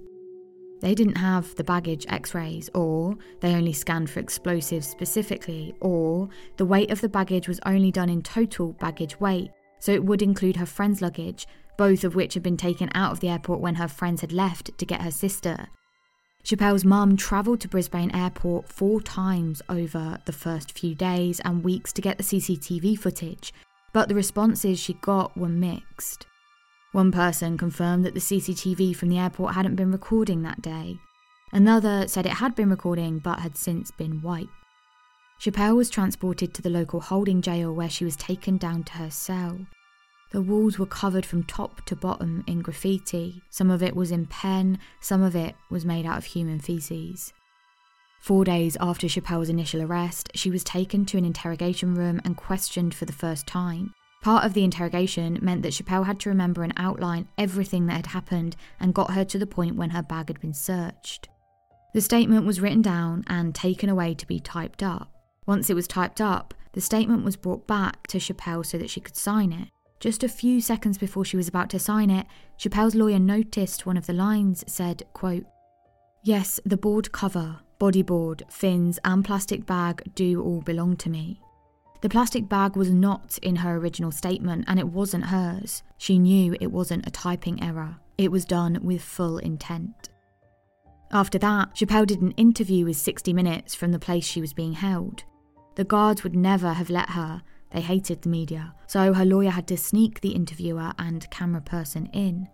They 0.79 0.93
didn't 0.93 1.17
have 1.17 1.55
the 1.55 1.63
baggage 1.63 2.05
x 2.07 2.35
rays, 2.35 2.69
or 2.73 3.15
they 3.39 3.55
only 3.55 3.73
scanned 3.73 4.09
for 4.09 4.19
explosives 4.19 4.87
specifically, 4.87 5.73
or 5.81 6.29
the 6.57 6.65
weight 6.65 6.91
of 6.91 7.01
the 7.01 7.09
baggage 7.09 7.47
was 7.47 7.59
only 7.65 7.91
done 7.91 8.09
in 8.09 8.21
total 8.21 8.73
baggage 8.73 9.19
weight, 9.19 9.49
so 9.79 9.91
it 9.91 10.05
would 10.05 10.21
include 10.21 10.57
her 10.57 10.65
friend's 10.65 11.01
luggage, 11.01 11.47
both 11.77 12.03
of 12.03 12.15
which 12.15 12.33
had 12.33 12.43
been 12.43 12.57
taken 12.57 12.89
out 12.93 13.11
of 13.11 13.19
the 13.19 13.29
airport 13.29 13.59
when 13.59 13.75
her 13.75 13.87
friends 13.87 14.21
had 14.21 14.31
left 14.31 14.77
to 14.77 14.85
get 14.85 15.01
her 15.01 15.11
sister. 15.11 15.67
Schapelle's 16.43 16.85
mum 16.85 17.17
travelled 17.17 17.59
to 17.61 17.67
Brisbane 17.67 18.15
Airport 18.15 18.69
four 18.69 19.01
times 19.01 19.61
over 19.67 20.17
the 20.25 20.31
first 20.31 20.71
few 20.71 20.95
days 20.95 21.41
and 21.41 21.63
weeks 21.63 21.91
to 21.93 22.01
get 22.01 22.17
the 22.17 22.23
CCTV 22.23 22.97
footage, 22.97 23.53
but 23.91 24.07
the 24.07 24.15
responses 24.15 24.79
she 24.79 24.93
got 24.93 25.35
were 25.35 25.49
mixed. 25.49 26.25
One 26.91 27.11
person 27.11 27.57
confirmed 27.57 28.05
that 28.05 28.13
the 28.13 28.19
CCTV 28.19 28.95
from 28.95 29.09
the 29.09 29.19
airport 29.19 29.55
hadn't 29.55 29.75
been 29.75 29.91
recording 29.91 30.41
that 30.43 30.61
day. 30.61 30.99
Another 31.51 32.07
said 32.07 32.25
it 32.25 32.33
had 32.33 32.55
been 32.55 32.69
recording 32.69 33.19
but 33.19 33.39
had 33.39 33.57
since 33.57 33.91
been 33.91 34.21
wiped. 34.21 34.51
Schapelle 35.39 35.75
was 35.75 35.89
transported 35.89 36.53
to 36.53 36.61
the 36.61 36.69
local 36.69 36.99
holding 36.99 37.41
jail 37.41 37.73
where 37.73 37.89
she 37.89 38.03
was 38.03 38.15
taken 38.15 38.57
down 38.57 38.83
to 38.85 38.93
her 38.93 39.11
cell. 39.11 39.59
The 40.31 40.41
walls 40.41 40.77
were 40.77 40.85
covered 40.85 41.25
from 41.25 41.43
top 41.43 41.85
to 41.85 41.95
bottom 41.95 42.43
in 42.47 42.61
graffiti. 42.61 43.43
Some 43.49 43.69
of 43.69 43.81
it 43.83 43.95
was 43.95 44.11
in 44.11 44.25
pen, 44.25 44.79
some 44.99 45.21
of 45.21 45.35
it 45.35 45.55
was 45.69 45.85
made 45.85 46.05
out 46.05 46.17
of 46.17 46.25
human 46.25 46.59
feces. 46.59 47.31
Four 48.19 48.43
days 48.43 48.75
after 48.81 49.07
Schapelle's 49.07 49.47
initial 49.47 49.81
arrest, 49.81 50.29
she 50.35 50.49
was 50.49 50.63
taken 50.63 51.05
to 51.05 51.17
an 51.17 51.23
interrogation 51.23 51.95
room 51.95 52.19
and 52.25 52.35
questioned 52.35 52.93
for 52.93 53.05
the 53.05 53.13
first 53.13 53.47
time. 53.47 53.93
Part 54.21 54.45
of 54.45 54.53
the 54.53 54.63
interrogation 54.63 55.39
meant 55.41 55.63
that 55.63 55.73
Schapelle 55.73 56.05
had 56.05 56.19
to 56.21 56.29
remember 56.29 56.63
and 56.63 56.73
outline 56.77 57.27
everything 57.37 57.85
that 57.85 57.95
had 57.95 58.07
happened 58.07 58.55
and 58.79 58.93
got 58.93 59.11
her 59.11 59.23
to 59.25 59.37
the 59.37 59.47
point 59.47 59.75
when 59.75 59.91
her 59.91 60.03
bag 60.03 60.27
had 60.27 60.41
been 60.41 60.53
searched. 60.53 61.29
The 61.93 62.01
statement 62.01 62.45
was 62.45 62.59
written 62.59 62.81
down 62.81 63.23
and 63.27 63.55
taken 63.55 63.89
away 63.89 64.13
to 64.15 64.27
be 64.27 64.39
typed 64.39 64.83
up. 64.83 65.11
Once 65.45 65.69
it 65.69 65.75
was 65.75 65.87
typed 65.87 66.19
up, 66.19 66.53
the 66.73 66.81
statement 66.81 67.23
was 67.23 67.37
brought 67.37 67.65
back 67.67 68.05
to 68.07 68.19
Schapelle 68.19 68.65
so 68.65 68.77
that 68.77 68.89
she 68.89 68.99
could 68.99 69.15
sign 69.15 69.51
it. 69.51 69.69
Just 69.99 70.23
a 70.23 70.29
few 70.29 70.61
seconds 70.61 70.97
before 70.97 71.25
she 71.25 71.37
was 71.37 71.47
about 71.47 71.69
to 71.71 71.79
sign 71.79 72.09
it, 72.09 72.27
Schapelle's 72.59 72.93
lawyer 72.95 73.19
noticed 73.19 73.85
one 73.85 73.97
of 73.97 74.05
the 74.05 74.13
lines 74.13 74.63
said, 74.67 75.03
quote, 75.13 75.45
Yes, 76.21 76.59
the 76.65 76.77
board 76.77 77.11
cover, 77.11 77.61
bodyboard, 77.79 78.43
fins, 78.51 78.99
and 79.05 79.23
plastic 79.23 79.65
bag 79.65 80.03
do 80.13 80.43
all 80.43 80.61
belong 80.61 80.97
to 80.97 81.09
me. 81.09 81.39
The 82.01 82.09
plastic 82.09 82.47
bag 82.47 82.75
was 82.75 82.91
not 82.91 83.37
in 83.39 83.57
her 83.57 83.75
original 83.77 84.11
statement 84.11 84.65
and 84.67 84.79
it 84.79 84.87
wasn't 84.87 85.25
hers. 85.25 85.83
She 85.97 86.19
knew 86.19 86.55
it 86.59 86.71
wasn't 86.71 87.07
a 87.07 87.11
typing 87.11 87.63
error. 87.63 87.97
It 88.17 88.31
was 88.31 88.45
done 88.45 88.79
with 88.81 89.01
full 89.01 89.39
intent. 89.39 90.09
After 91.11 91.37
that, 91.39 91.75
Schapelle 91.75 92.05
did 92.05 92.21
an 92.21 92.31
interview 92.31 92.85
with 92.85 92.97
60 92.97 93.33
Minutes 93.33 93.73
from 93.73 93.91
the 93.91 93.99
place 93.99 94.25
she 94.25 94.41
was 94.41 94.53
being 94.53 94.73
held. 94.73 95.23
The 95.75 95.85
guards 95.85 96.23
would 96.23 96.35
never 96.35 96.73
have 96.73 96.89
let 96.89 97.11
her, 97.11 97.41
they 97.71 97.81
hated 97.81 98.21
the 98.21 98.29
media, 98.29 98.73
so 98.87 99.13
her 99.13 99.25
lawyer 99.25 99.49
had 99.49 99.67
to 99.67 99.77
sneak 99.77 100.21
the 100.21 100.31
interviewer 100.31 100.93
and 100.97 101.29
camera 101.29 101.61
person 101.61 102.07
in. 102.07 102.47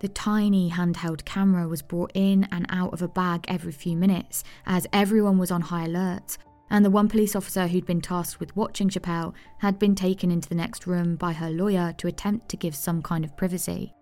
The 0.00 0.08
tiny 0.08 0.70
handheld 0.70 1.24
camera 1.24 1.68
was 1.68 1.80
brought 1.80 2.10
in 2.14 2.48
and 2.50 2.66
out 2.68 2.92
of 2.92 3.02
a 3.02 3.08
bag 3.08 3.44
every 3.48 3.72
few 3.72 3.96
minutes, 3.96 4.42
as 4.66 4.86
everyone 4.92 5.38
was 5.38 5.50
on 5.50 5.60
high 5.60 5.84
alert, 5.84 6.38
and 6.72 6.84
the 6.84 6.90
one 6.90 7.06
police 7.06 7.36
officer 7.36 7.66
who'd 7.66 7.84
been 7.84 8.00
tasked 8.00 8.40
with 8.40 8.56
watching 8.56 8.88
Schapelle 8.88 9.34
had 9.58 9.78
been 9.78 9.94
taken 9.94 10.30
into 10.30 10.48
the 10.48 10.54
next 10.54 10.86
room 10.86 11.16
by 11.16 11.32
her 11.32 11.50
lawyer 11.50 11.94
to 11.98 12.08
attempt 12.08 12.48
to 12.48 12.56
give 12.56 12.74
some 12.74 13.02
kind 13.02 13.24
of 13.24 13.36
privacy. 13.36 13.92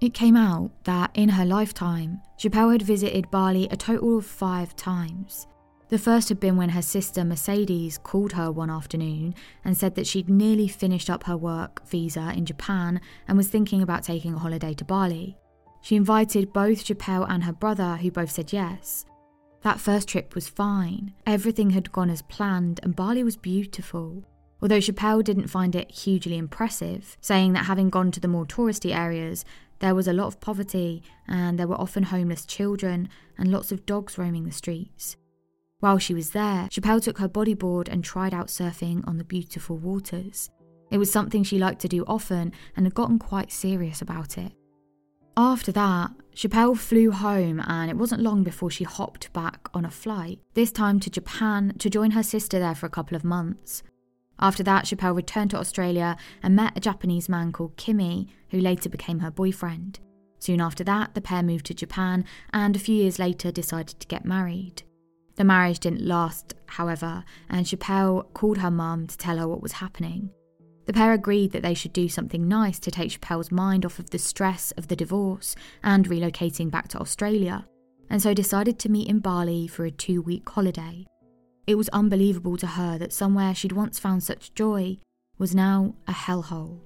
It 0.00 0.14
came 0.14 0.34
out 0.34 0.70
that 0.84 1.10
in 1.12 1.28
her 1.28 1.44
lifetime, 1.44 2.22
Schapelle 2.38 2.72
had 2.72 2.82
visited 2.82 3.30
Bali 3.30 3.68
a 3.70 3.76
total 3.76 4.16
of 4.16 4.26
five 4.26 4.74
times. 4.74 5.46
The 5.90 5.98
first 5.98 6.30
had 6.30 6.40
been 6.40 6.56
when 6.56 6.70
her 6.70 6.80
sister 6.80 7.24
Mercedes 7.24 7.98
called 7.98 8.32
her 8.32 8.50
one 8.50 8.70
afternoon 8.70 9.34
and 9.62 9.76
said 9.76 9.94
that 9.96 10.06
she'd 10.06 10.30
nearly 10.30 10.68
finished 10.68 11.10
up 11.10 11.24
her 11.24 11.36
work 11.36 11.86
visa 11.86 12.32
in 12.34 12.46
Japan 12.46 13.02
and 13.28 13.36
was 13.36 13.48
thinking 13.48 13.82
about 13.82 14.02
taking 14.02 14.32
a 14.34 14.38
holiday 14.38 14.72
to 14.72 14.84
Bali. 14.86 15.36
She 15.82 15.96
invited 15.96 16.54
both 16.54 16.86
Schapelle 16.86 17.26
and 17.28 17.44
her 17.44 17.52
brother, 17.52 17.96
who 17.96 18.10
both 18.10 18.30
said 18.30 18.50
yes. 18.50 19.04
That 19.62 19.80
first 19.80 20.08
trip 20.08 20.34
was 20.34 20.48
fine. 20.48 21.14
Everything 21.24 21.70
had 21.70 21.92
gone 21.92 22.10
as 22.10 22.22
planned, 22.22 22.80
and 22.82 22.96
Bali 22.96 23.22
was 23.22 23.36
beautiful. 23.36 24.24
Although 24.60 24.80
Schapelle 24.80 25.24
didn't 25.24 25.48
find 25.48 25.74
it 25.74 25.90
hugely 25.90 26.36
impressive, 26.36 27.16
saying 27.20 27.52
that 27.52 27.66
having 27.66 27.90
gone 27.90 28.10
to 28.12 28.20
the 28.20 28.28
more 28.28 28.44
touristy 28.46 28.94
areas, 28.94 29.44
there 29.78 29.94
was 29.94 30.06
a 30.06 30.12
lot 30.12 30.26
of 30.26 30.40
poverty, 30.40 31.02
and 31.26 31.58
there 31.58 31.66
were 31.66 31.80
often 31.80 32.04
homeless 32.04 32.44
children 32.44 33.08
and 33.38 33.50
lots 33.50 33.72
of 33.72 33.86
dogs 33.86 34.18
roaming 34.18 34.44
the 34.44 34.52
streets. 34.52 35.16
While 35.80 35.98
she 35.98 36.14
was 36.14 36.30
there, 36.30 36.68
Schapelle 36.70 37.02
took 37.02 37.18
her 37.18 37.28
bodyboard 37.28 37.88
and 37.88 38.04
tried 38.04 38.32
out 38.32 38.46
surfing 38.46 39.06
on 39.06 39.18
the 39.18 39.24
beautiful 39.24 39.76
waters. 39.76 40.50
It 40.92 40.98
was 40.98 41.10
something 41.10 41.42
she 41.42 41.58
liked 41.58 41.80
to 41.80 41.88
do 41.88 42.04
often 42.06 42.52
and 42.76 42.86
had 42.86 42.94
gotten 42.94 43.18
quite 43.18 43.50
serious 43.50 44.00
about 44.00 44.38
it. 44.38 44.52
After 45.36 45.72
that, 45.72 46.10
Schapelle 46.34 46.76
flew 46.76 47.10
home, 47.10 47.60
and 47.66 47.90
it 47.90 47.96
wasn't 47.96 48.22
long 48.22 48.42
before 48.42 48.70
she 48.70 48.84
hopped 48.84 49.32
back 49.32 49.68
on 49.72 49.84
a 49.84 49.90
flight, 49.90 50.40
this 50.54 50.72
time 50.72 51.00
to 51.00 51.10
Japan, 51.10 51.74
to 51.78 51.90
join 51.90 52.12
her 52.12 52.22
sister 52.22 52.58
there 52.58 52.74
for 52.74 52.86
a 52.86 52.90
couple 52.90 53.16
of 53.16 53.24
months. 53.24 53.82
After 54.38 54.62
that, 54.64 54.84
Schapelle 54.84 55.14
returned 55.14 55.50
to 55.52 55.58
Australia 55.58 56.16
and 56.42 56.56
met 56.56 56.76
a 56.76 56.80
Japanese 56.80 57.28
man 57.28 57.52
called 57.52 57.76
Kimmy, 57.76 58.28
who 58.50 58.60
later 58.60 58.88
became 58.88 59.20
her 59.20 59.30
boyfriend. 59.30 60.00
Soon 60.38 60.60
after 60.60 60.82
that, 60.84 61.14
the 61.14 61.20
pair 61.20 61.42
moved 61.42 61.66
to 61.66 61.74
Japan 61.74 62.24
and 62.52 62.74
a 62.74 62.80
few 62.80 62.96
years 62.96 63.18
later 63.20 63.52
decided 63.52 64.00
to 64.00 64.08
get 64.08 64.24
married. 64.24 64.82
The 65.36 65.44
marriage 65.44 65.78
didn't 65.78 66.04
last, 66.04 66.54
however, 66.66 67.24
and 67.48 67.64
Schapelle 67.64 68.24
called 68.34 68.58
her 68.58 68.70
mum 68.70 69.06
to 69.06 69.16
tell 69.16 69.38
her 69.38 69.46
what 69.46 69.62
was 69.62 69.72
happening. 69.72 70.30
The 70.84 70.92
pair 70.92 71.12
agreed 71.12 71.52
that 71.52 71.62
they 71.62 71.74
should 71.74 71.92
do 71.92 72.08
something 72.08 72.48
nice 72.48 72.78
to 72.80 72.90
take 72.90 73.10
Schapelle's 73.10 73.52
mind 73.52 73.86
off 73.86 73.98
of 73.98 74.10
the 74.10 74.18
stress 74.18 74.72
of 74.72 74.88
the 74.88 74.96
divorce 74.96 75.54
and 75.82 76.08
relocating 76.08 76.70
back 76.70 76.88
to 76.88 76.98
Australia, 76.98 77.66
and 78.10 78.20
so 78.20 78.34
decided 78.34 78.78
to 78.80 78.90
meet 78.90 79.08
in 79.08 79.20
Bali 79.20 79.68
for 79.68 79.84
a 79.84 79.90
two 79.90 80.20
week 80.20 80.48
holiday. 80.48 81.06
It 81.66 81.76
was 81.76 81.88
unbelievable 81.90 82.56
to 82.56 82.66
her 82.66 82.98
that 82.98 83.12
somewhere 83.12 83.54
she'd 83.54 83.72
once 83.72 84.00
found 84.00 84.24
such 84.24 84.54
joy 84.54 84.98
was 85.38 85.54
now 85.54 85.94
a 86.08 86.12
hellhole. 86.12 86.80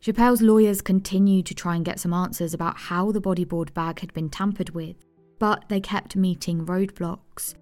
Schapelle's 0.00 0.42
lawyers 0.42 0.82
continued 0.82 1.46
to 1.46 1.54
try 1.54 1.76
and 1.76 1.84
get 1.84 1.98
some 1.98 2.12
answers 2.12 2.52
about 2.52 2.76
how 2.76 3.10
the 3.10 3.22
bodyboard 3.22 3.72
bag 3.72 4.00
had 4.00 4.12
been 4.12 4.28
tampered 4.28 4.70
with, 4.70 4.96
but 5.38 5.64
they 5.70 5.80
kept 5.80 6.14
meeting 6.14 6.66
roadblocks. 6.66 7.54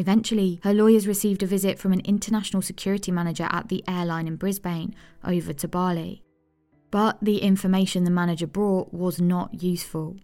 Eventually, 0.00 0.60
her 0.62 0.72
lawyers 0.72 1.06
received 1.06 1.42
a 1.42 1.46
visit 1.46 1.78
from 1.78 1.92
an 1.92 2.00
international 2.06 2.62
security 2.62 3.12
manager 3.12 3.46
at 3.50 3.68
the 3.68 3.84
airline 3.86 4.26
in 4.26 4.36
Brisbane 4.36 4.94
over 5.22 5.52
to 5.52 5.68
Bali. 5.68 6.22
But 6.90 7.18
the 7.20 7.42
information 7.42 8.04
the 8.04 8.10
manager 8.10 8.46
brought 8.46 8.94
was 8.94 9.20
not 9.20 9.62
useful. 9.62 10.16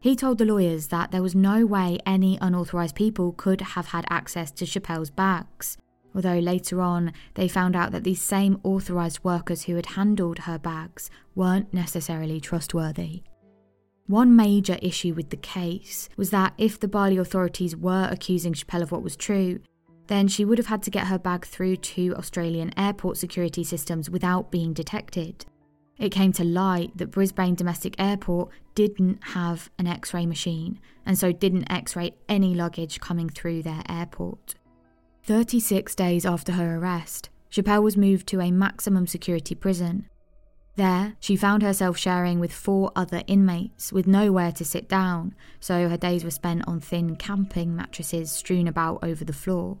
He 0.00 0.16
told 0.16 0.36
the 0.36 0.44
lawyers 0.44 0.88
that 0.88 1.12
there 1.12 1.22
was 1.22 1.34
no 1.34 1.64
way 1.64 1.98
any 2.04 2.36
unauthorised 2.42 2.94
people 2.94 3.32
could 3.32 3.62
have 3.62 3.86
had 3.86 4.04
access 4.10 4.50
to 4.50 4.66
Schapelle's 4.66 5.08
bags, 5.08 5.78
although 6.14 6.38
later 6.38 6.82
on 6.82 7.14
they 7.36 7.48
found 7.48 7.74
out 7.74 7.92
that 7.92 8.04
these 8.04 8.20
same 8.20 8.60
authorised 8.64 9.24
workers 9.24 9.62
who 9.62 9.76
had 9.76 9.86
handled 9.86 10.40
her 10.40 10.58
bags 10.58 11.08
weren't 11.34 11.72
necessarily 11.72 12.38
trustworthy. 12.38 13.22
One 14.06 14.36
major 14.36 14.78
issue 14.80 15.14
with 15.14 15.30
the 15.30 15.36
case 15.36 16.08
was 16.16 16.30
that 16.30 16.54
if 16.58 16.78
the 16.78 16.86
Bali 16.86 17.16
authorities 17.16 17.74
were 17.74 18.08
accusing 18.10 18.52
Schapelle 18.52 18.82
of 18.82 18.92
what 18.92 19.02
was 19.02 19.16
true, 19.16 19.58
then 20.06 20.28
she 20.28 20.44
would 20.44 20.58
have 20.58 20.68
had 20.68 20.84
to 20.84 20.90
get 20.90 21.08
her 21.08 21.18
bag 21.18 21.44
through 21.44 21.76
to 21.76 22.14
Australian 22.14 22.72
airport 22.78 23.16
security 23.16 23.64
systems 23.64 24.08
without 24.08 24.52
being 24.52 24.72
detected. 24.72 25.44
It 25.98 26.10
came 26.10 26.32
to 26.34 26.44
light 26.44 26.96
that 26.96 27.10
Brisbane 27.10 27.56
Domestic 27.56 27.96
Airport 27.98 28.50
didn't 28.74 29.18
have 29.24 29.70
an 29.78 29.86
x 29.86 30.12
ray 30.14 30.26
machine 30.26 30.78
and 31.04 31.18
so 31.18 31.32
didn't 31.32 31.72
x 31.72 31.96
ray 31.96 32.14
any 32.28 32.54
luggage 32.54 33.00
coming 33.00 33.28
through 33.28 33.62
their 33.62 33.82
airport. 33.88 34.54
36 35.24 35.94
days 35.96 36.24
after 36.24 36.52
her 36.52 36.76
arrest, 36.76 37.30
Schapelle 37.50 37.82
was 37.82 37.96
moved 37.96 38.28
to 38.28 38.40
a 38.40 38.52
maximum 38.52 39.06
security 39.06 39.54
prison 39.54 40.06
there, 40.76 41.16
she 41.20 41.36
found 41.36 41.62
herself 41.62 41.96
sharing 41.96 42.38
with 42.38 42.52
four 42.52 42.92
other 42.94 43.22
inmates 43.26 43.92
with 43.92 44.06
nowhere 44.06 44.52
to 44.52 44.64
sit 44.64 44.88
down, 44.88 45.34
so 45.58 45.88
her 45.88 45.96
days 45.96 46.22
were 46.22 46.30
spent 46.30 46.66
on 46.68 46.80
thin 46.80 47.16
camping 47.16 47.74
mattresses 47.74 48.30
strewn 48.30 48.68
about 48.68 49.02
over 49.02 49.24
the 49.24 49.32
floor. 49.32 49.78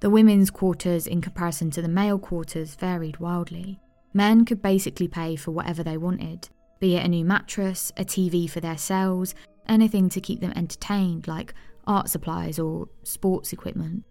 The 0.00 0.10
women's 0.10 0.50
quarters, 0.50 1.08
in 1.08 1.20
comparison 1.20 1.70
to 1.72 1.82
the 1.82 1.88
male 1.88 2.20
quarters, 2.20 2.76
varied 2.76 3.18
wildly. 3.18 3.80
Men 4.14 4.44
could 4.44 4.62
basically 4.62 5.08
pay 5.08 5.34
for 5.34 5.50
whatever 5.50 5.82
they 5.82 5.96
wanted, 5.96 6.48
be 6.78 6.96
it 6.96 7.04
a 7.04 7.08
new 7.08 7.24
mattress, 7.24 7.92
a 7.96 8.04
TV 8.04 8.48
for 8.48 8.60
their 8.60 8.78
cells, 8.78 9.34
anything 9.68 10.08
to 10.10 10.20
keep 10.20 10.40
them 10.40 10.52
entertained, 10.54 11.26
like 11.26 11.52
art 11.86 12.08
supplies 12.08 12.60
or 12.60 12.88
sports 13.02 13.52
equipment. 13.52 14.04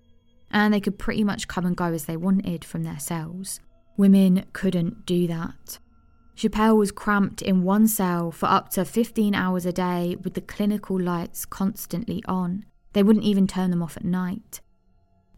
And 0.51 0.74
they 0.74 0.81
could 0.81 1.00
pretty 1.00 1.24
much 1.24 1.48
come 1.48 1.65
and 1.65 1.75
go 1.75 1.86
as 1.86 2.05
they 2.05 2.17
wanted 2.17 2.65
from 2.65 2.84
their 2.84 3.00
cells. 3.00 3.62
Women 3.96 4.46
couldn't 4.53 5.05
do 5.05 5.25
that. 5.27 5.79
Schapelle 6.38 6.77
was 6.77 6.91
cramped 6.91 7.41
in 7.41 7.63
one 7.63 7.88
cell 7.88 8.29
for 8.29 8.46
up 8.46 8.70
to 8.70 8.86
15 8.86 9.34
hours 9.34 9.65
a 9.65 9.74
day 9.74 10.15
with 10.22 10.36
the 10.36 10.41
clinical 10.41 11.01
lights 11.01 11.46
constantly 11.46 12.24
on. 12.27 12.63
They 12.94 13.01
wouldn't 13.01 13.25
even 13.25 13.48
turn 13.48 13.72
them 13.72 13.82
off 13.82 13.98
at 13.98 14.06
night. 14.06 14.62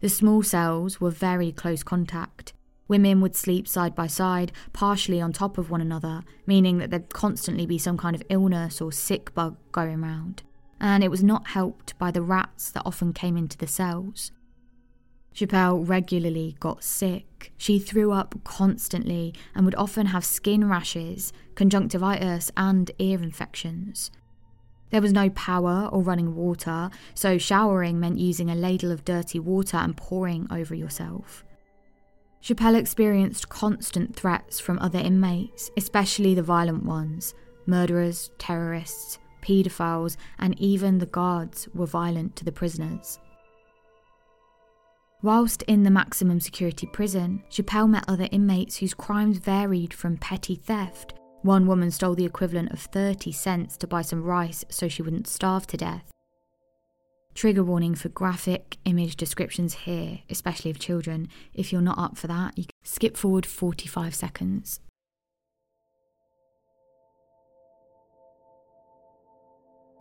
The 0.00 0.10
small 0.10 0.42
cells 0.42 1.00
were 1.00 1.10
very 1.10 1.52
close 1.52 1.82
contact. 1.82 2.52
Women 2.86 3.22
would 3.22 3.34
sleep 3.34 3.66
side 3.66 3.94
by 3.94 4.08
side, 4.08 4.52
partially 4.74 5.22
on 5.22 5.32
top 5.32 5.56
of 5.56 5.70
one 5.70 5.80
another, 5.80 6.22
meaning 6.46 6.76
that 6.78 6.90
there'd 6.90 7.14
constantly 7.14 7.64
be 7.64 7.78
some 7.78 7.96
kind 7.96 8.14
of 8.14 8.22
illness 8.28 8.82
or 8.82 8.92
sick 8.92 9.32
bug 9.32 9.56
going 9.72 10.02
round. 10.02 10.42
And 10.82 11.02
it 11.02 11.10
was 11.10 11.24
not 11.24 11.48
helped 11.48 11.98
by 11.98 12.10
the 12.10 12.20
rats 12.20 12.70
that 12.72 12.82
often 12.84 13.14
came 13.14 13.38
into 13.38 13.56
the 13.56 13.66
cells. 13.66 14.32
Schapelle 15.34 15.88
regularly 15.88 16.56
got 16.60 16.82
sick. 16.82 17.52
She 17.56 17.78
threw 17.78 18.12
up 18.12 18.34
constantly 18.44 19.34
and 19.54 19.64
would 19.64 19.74
often 19.76 20.06
have 20.06 20.24
skin 20.24 20.68
rashes, 20.68 21.32
conjunctivitis, 21.54 22.50
and 22.56 22.90
ear 22.98 23.22
infections. 23.22 24.10
There 24.90 25.00
was 25.00 25.12
no 25.12 25.30
power 25.30 25.88
or 25.92 26.02
running 26.02 26.34
water, 26.34 26.90
so 27.14 27.38
showering 27.38 28.00
meant 28.00 28.18
using 28.18 28.50
a 28.50 28.56
ladle 28.56 28.90
of 28.90 29.04
dirty 29.04 29.38
water 29.38 29.76
and 29.76 29.96
pouring 29.96 30.48
over 30.50 30.74
yourself. 30.74 31.44
Schapelle 32.42 32.76
experienced 32.76 33.48
constant 33.48 34.16
threats 34.16 34.58
from 34.58 34.78
other 34.78 34.98
inmates, 34.98 35.70
especially 35.76 36.34
the 36.34 36.42
violent 36.42 36.84
ones. 36.84 37.34
Murderers, 37.66 38.30
terrorists, 38.38 39.18
paedophiles, 39.42 40.16
and 40.38 40.58
even 40.58 40.98
the 40.98 41.06
guards 41.06 41.68
were 41.74 41.86
violent 41.86 42.34
to 42.36 42.44
the 42.44 42.52
prisoners. 42.52 43.20
Whilst 45.22 45.62
in 45.64 45.82
the 45.82 45.90
maximum 45.90 46.40
security 46.40 46.86
prison, 46.86 47.44
Schapelle 47.50 47.90
met 47.90 48.04
other 48.08 48.26
inmates 48.32 48.78
whose 48.78 48.94
crimes 48.94 49.36
varied 49.36 49.92
from 49.92 50.16
petty 50.16 50.54
theft. 50.54 51.12
One 51.42 51.66
woman 51.66 51.90
stole 51.90 52.14
the 52.14 52.24
equivalent 52.24 52.72
of 52.72 52.80
30 52.80 53.30
cents 53.32 53.76
to 53.78 53.86
buy 53.86 54.00
some 54.00 54.22
rice 54.22 54.64
so 54.70 54.88
she 54.88 55.02
wouldn't 55.02 55.28
starve 55.28 55.66
to 55.68 55.76
death. 55.76 56.10
Trigger 57.34 57.62
warning 57.62 57.94
for 57.94 58.08
graphic 58.08 58.78
image 58.86 59.16
descriptions 59.16 59.74
here, 59.74 60.20
especially 60.30 60.70
of 60.70 60.78
children. 60.78 61.28
If 61.52 61.70
you're 61.70 61.82
not 61.82 61.98
up 61.98 62.16
for 62.16 62.26
that, 62.26 62.56
you 62.56 62.64
can 62.64 62.72
skip 62.82 63.16
forward 63.16 63.44
45 63.44 64.14
seconds. 64.14 64.80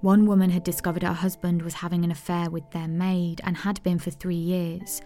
One 0.02 0.26
woman 0.26 0.50
had 0.50 0.64
discovered 0.64 1.04
her 1.04 1.14
husband 1.14 1.62
was 1.62 1.74
having 1.74 2.06
an 2.06 2.12
affair 2.12 2.50
with 2.50 2.70
their 2.72 2.88
maid 2.88 3.42
and 3.44 3.58
had 3.58 3.84
been 3.84 4.00
for 4.00 4.12
three 4.12 4.36
years. 4.36 5.02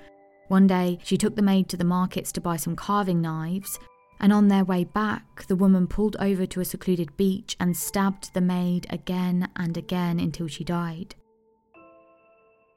One 0.50 0.68
day, 0.68 1.00
she 1.04 1.18
took 1.18 1.36
the 1.36 1.42
maid 1.42 1.68
to 1.70 1.78
the 1.78 1.84
markets 1.84 2.32
to 2.34 2.42
buy 2.42 2.58
some 2.58 2.76
carving 2.76 3.20
knives, 3.20 3.80
and 4.20 4.32
on 4.32 4.50
their 4.50 4.64
way 4.64 4.84
back, 4.84 5.48
the 5.48 5.56
woman 5.56 5.88
pulled 5.88 6.16
over 6.20 6.46
to 6.46 6.60
a 6.60 6.66
secluded 6.66 7.18
beach 7.18 7.58
and 7.60 7.76
stabbed 7.76 8.34
the 8.34 8.42
maid 8.42 8.86
again 8.92 9.50
and 9.56 9.78
again 9.78 10.20
until 10.20 10.48
she 10.48 10.64
died. 10.64 11.16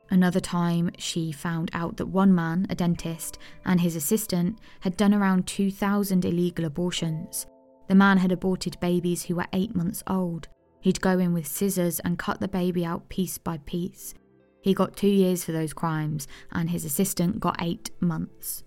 Another 0.09 0.41
time, 0.41 0.91
she 0.97 1.33
found 1.33 1.71
out 1.75 1.99
that 1.99 2.07
one 2.07 2.35
man, 2.35 2.67
a 2.71 2.75
dentist, 2.75 3.39
and 3.65 3.81
his 3.81 3.95
assistant 3.95 4.59
had 4.81 4.97
done 4.97 5.13
around 5.13 5.47
2,000 5.47 6.25
illegal 6.25 6.65
abortions. 6.65 7.47
The 7.89 7.95
man 7.95 8.19
had 8.19 8.33
aborted 8.33 8.81
babies 8.81 9.25
who 9.25 9.37
were 9.37 9.47
eight 9.53 9.75
months 9.75 10.03
old, 10.07 10.49
He'd 10.87 11.01
go 11.01 11.19
in 11.19 11.33
with 11.33 11.49
scissors 11.49 11.99
and 11.99 12.17
cut 12.17 12.39
the 12.39 12.47
baby 12.47 12.85
out 12.85 13.09
piece 13.09 13.39
by 13.39 13.59
piece. 13.67 14.15
He 14.61 14.73
got 14.73 14.97
two 14.97 15.09
years 15.09 15.43
for 15.43 15.51
those 15.51 15.73
crimes, 15.73 16.29
and 16.53 16.71
his 16.71 16.85
assistant 16.85 17.41
got 17.41 17.57
eight 17.61 17.91
months. 17.99 18.63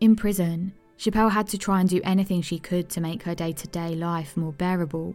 In 0.00 0.16
prison, 0.16 0.72
Schapelle 0.98 1.30
had 1.30 1.46
to 1.46 1.56
try 1.56 1.78
and 1.78 1.88
do 1.88 2.00
anything 2.02 2.42
she 2.42 2.58
could 2.58 2.88
to 2.88 3.00
make 3.00 3.22
her 3.22 3.36
day 3.36 3.52
to 3.52 3.68
day 3.68 3.94
life 3.94 4.36
more 4.36 4.52
bearable. 4.52 5.14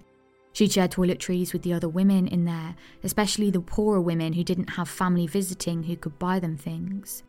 She'd 0.53 0.71
share 0.71 0.87
toiletries 0.87 1.51
with 1.51 1.63
the 1.63 1.73
other 1.73 1.89
women 1.89 2.29
in 2.29 2.45
there, 2.45 2.77
especially 3.03 3.51
the 3.51 3.59
poorer 3.59 3.99
women 3.99 4.31
who 4.31 4.45
didn't 4.45 4.69
have 4.69 4.87
family 4.87 5.27
visiting 5.27 5.83
who 5.83 5.97
could 5.97 6.17
buy 6.17 6.39
them 6.39 6.55
things. 6.55 7.23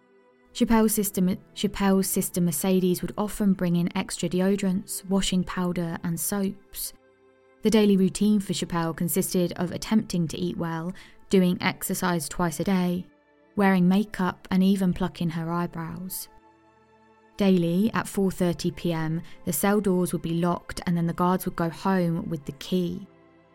Schapelle's 0.52 0.94
sister, 0.94 1.20
Schapelle's 1.54 2.08
sister 2.08 2.40
Mercedes 2.40 3.02
would 3.02 3.14
often 3.16 3.52
bring 3.52 3.76
in 3.76 3.96
extra 3.96 4.28
deodorants, 4.28 5.04
washing 5.08 5.44
powder, 5.44 5.98
and 6.02 6.18
soaps. 6.18 6.92
The 7.62 7.70
daily 7.70 7.96
routine 7.96 8.40
for 8.40 8.52
Schapelle 8.52 8.96
consisted 8.96 9.52
of 9.56 9.70
attempting 9.70 10.26
to 10.28 10.38
eat 10.38 10.56
well, 10.56 10.92
doing 11.28 11.58
exercise 11.60 12.28
twice 12.28 12.58
a 12.58 12.64
day, 12.64 13.06
wearing 13.54 13.86
makeup, 13.86 14.48
and 14.50 14.62
even 14.62 14.92
plucking 14.92 15.30
her 15.30 15.52
eyebrows. 15.52 16.28
Daily 17.36 17.90
at 17.94 18.06
4:30 18.06 18.74
p.m., 18.76 19.22
the 19.44 19.52
cell 19.52 19.80
doors 19.80 20.12
would 20.12 20.22
be 20.22 20.40
locked 20.40 20.80
and 20.86 20.96
then 20.96 21.06
the 21.06 21.12
guards 21.12 21.46
would 21.46 21.56
go 21.56 21.70
home 21.70 22.28
with 22.28 22.44
the 22.44 22.52
key. 22.52 23.06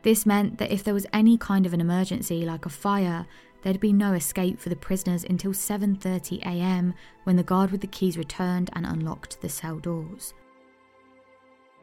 This 0.05 0.23
meant 0.23 0.59
that 0.59 0.71
if 0.71 0.83
there 0.83 0.93
was 0.93 1.07
any 1.13 1.35
kind 1.35 1.65
of 1.65 1.73
an 1.73 1.81
emergency 1.81 2.45
like 2.45 2.67
a 2.67 2.69
fire, 2.69 3.25
there'd 3.63 3.79
be 3.79 3.91
no 3.91 4.13
escape 4.13 4.59
for 4.59 4.69
the 4.69 4.75
prisoners 4.75 5.23
until 5.23 5.51
7:30 5.51 6.43
a.m. 6.43 6.93
when 7.23 7.35
the 7.35 7.41
guard 7.51 7.71
with 7.71 7.81
the 7.81 7.87
keys 7.87 8.15
returned 8.15 8.69
and 8.73 8.85
unlocked 8.85 9.41
the 9.41 9.49
cell 9.49 9.79
doors. 9.79 10.35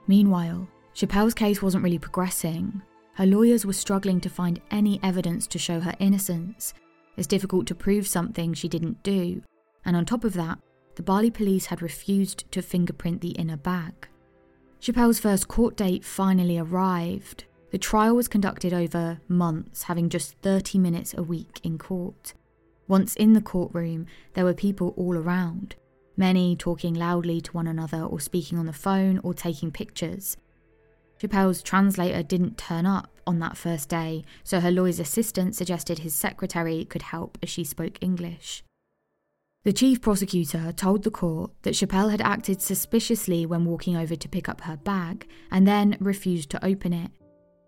Meanwhile, 0.07 0.69
Schapelle's 0.95 1.35
case 1.35 1.61
wasn't 1.61 1.83
really 1.83 1.99
progressing. 1.99 2.81
Her 3.15 3.27
lawyers 3.27 3.67
were 3.67 3.73
struggling 3.73 4.21
to 4.21 4.31
find 4.31 4.61
any 4.71 5.01
evidence 5.03 5.49
to 5.49 5.59
show 5.59 5.81
her 5.81 5.95
innocence. 5.99 6.75
It's 7.17 7.27
difficult 7.27 7.67
to 7.67 7.75
prove 7.75 8.07
something 8.07 8.55
she 8.55 8.69
didn't 8.69 9.03
do, 9.03 9.43
and 9.85 9.97
on 9.97 10.05
top 10.05 10.23
of 10.23 10.35
that, 10.35 10.61
the 10.95 11.03
Bali 11.03 11.33
police 11.33 11.67
had 11.67 11.83
refused 11.83 12.45
to 12.53 12.63
fingerprint 12.63 13.21
the 13.21 13.31
inner 13.31 13.57
bag. 13.57 14.07
Schapelle's 14.79 15.19
first 15.19 15.49
court 15.49 15.77
date 15.77 16.05
finally 16.05 16.57
arrived. 16.57 17.47
The 17.73 17.79
trial 17.79 18.15
was 18.15 18.29
conducted 18.29 18.75
over 18.75 19.19
months, 19.29 19.85
having 19.85 20.11
just 20.11 20.37
30 20.43 20.79
minutes 20.79 21.15
a 21.17 21.23
week 21.23 21.59
in 21.63 21.79
court. 21.79 22.35
Once 22.87 23.17
in 23.17 23.33
the 23.33 23.41
courtroom, 23.41 24.05
there 24.35 24.45
were 24.45 24.53
people 24.53 24.93
all 24.99 25.17
around, 25.17 25.75
many 26.15 26.55
talking 26.55 26.93
loudly 26.93 27.41
to 27.41 27.53
one 27.53 27.67
another 27.67 28.03
or 28.03 28.21
speaking 28.21 28.59
on 28.59 28.67
the 28.67 28.75
phone 28.75 29.21
or 29.23 29.33
taking 29.33 29.71
pictures. 29.71 30.37
Schapelle's 31.19 31.63
translator 31.63 32.23
didn't 32.23 32.59
turn 32.59 32.85
up 32.85 33.09
on 33.27 33.39
that 33.39 33.57
first 33.57 33.89
day, 33.89 34.23
so 34.45 34.61
her 34.61 34.71
lawyer's 34.71 35.01
assistant 35.01 35.55
suggested 35.55 36.01
his 36.01 36.15
secretary 36.15 36.85
could 36.85 37.01
help 37.03 37.39
as 37.43 37.49
she 37.49 37.65
spoke 37.65 37.97
English. 38.03 38.63
The 39.65 39.73
chief 39.73 40.03
prosecutor 40.03 40.73
told 40.73 41.05
the 41.05 41.11
court 41.11 41.53
that 41.63 41.75
Schapelle 41.75 42.11
had 42.11 42.21
acted 42.21 42.61
suspiciously 42.61 43.47
when 43.47 43.65
walking 43.65 43.97
over 43.97 44.15
to 44.15 44.29
pick 44.29 44.47
up 44.47 44.63
her 44.63 44.77
bag 44.77 45.27
and 45.51 45.67
then 45.67 45.97
refused 46.01 46.51
to 46.51 46.63
open 46.63 46.93
it. 46.93 47.13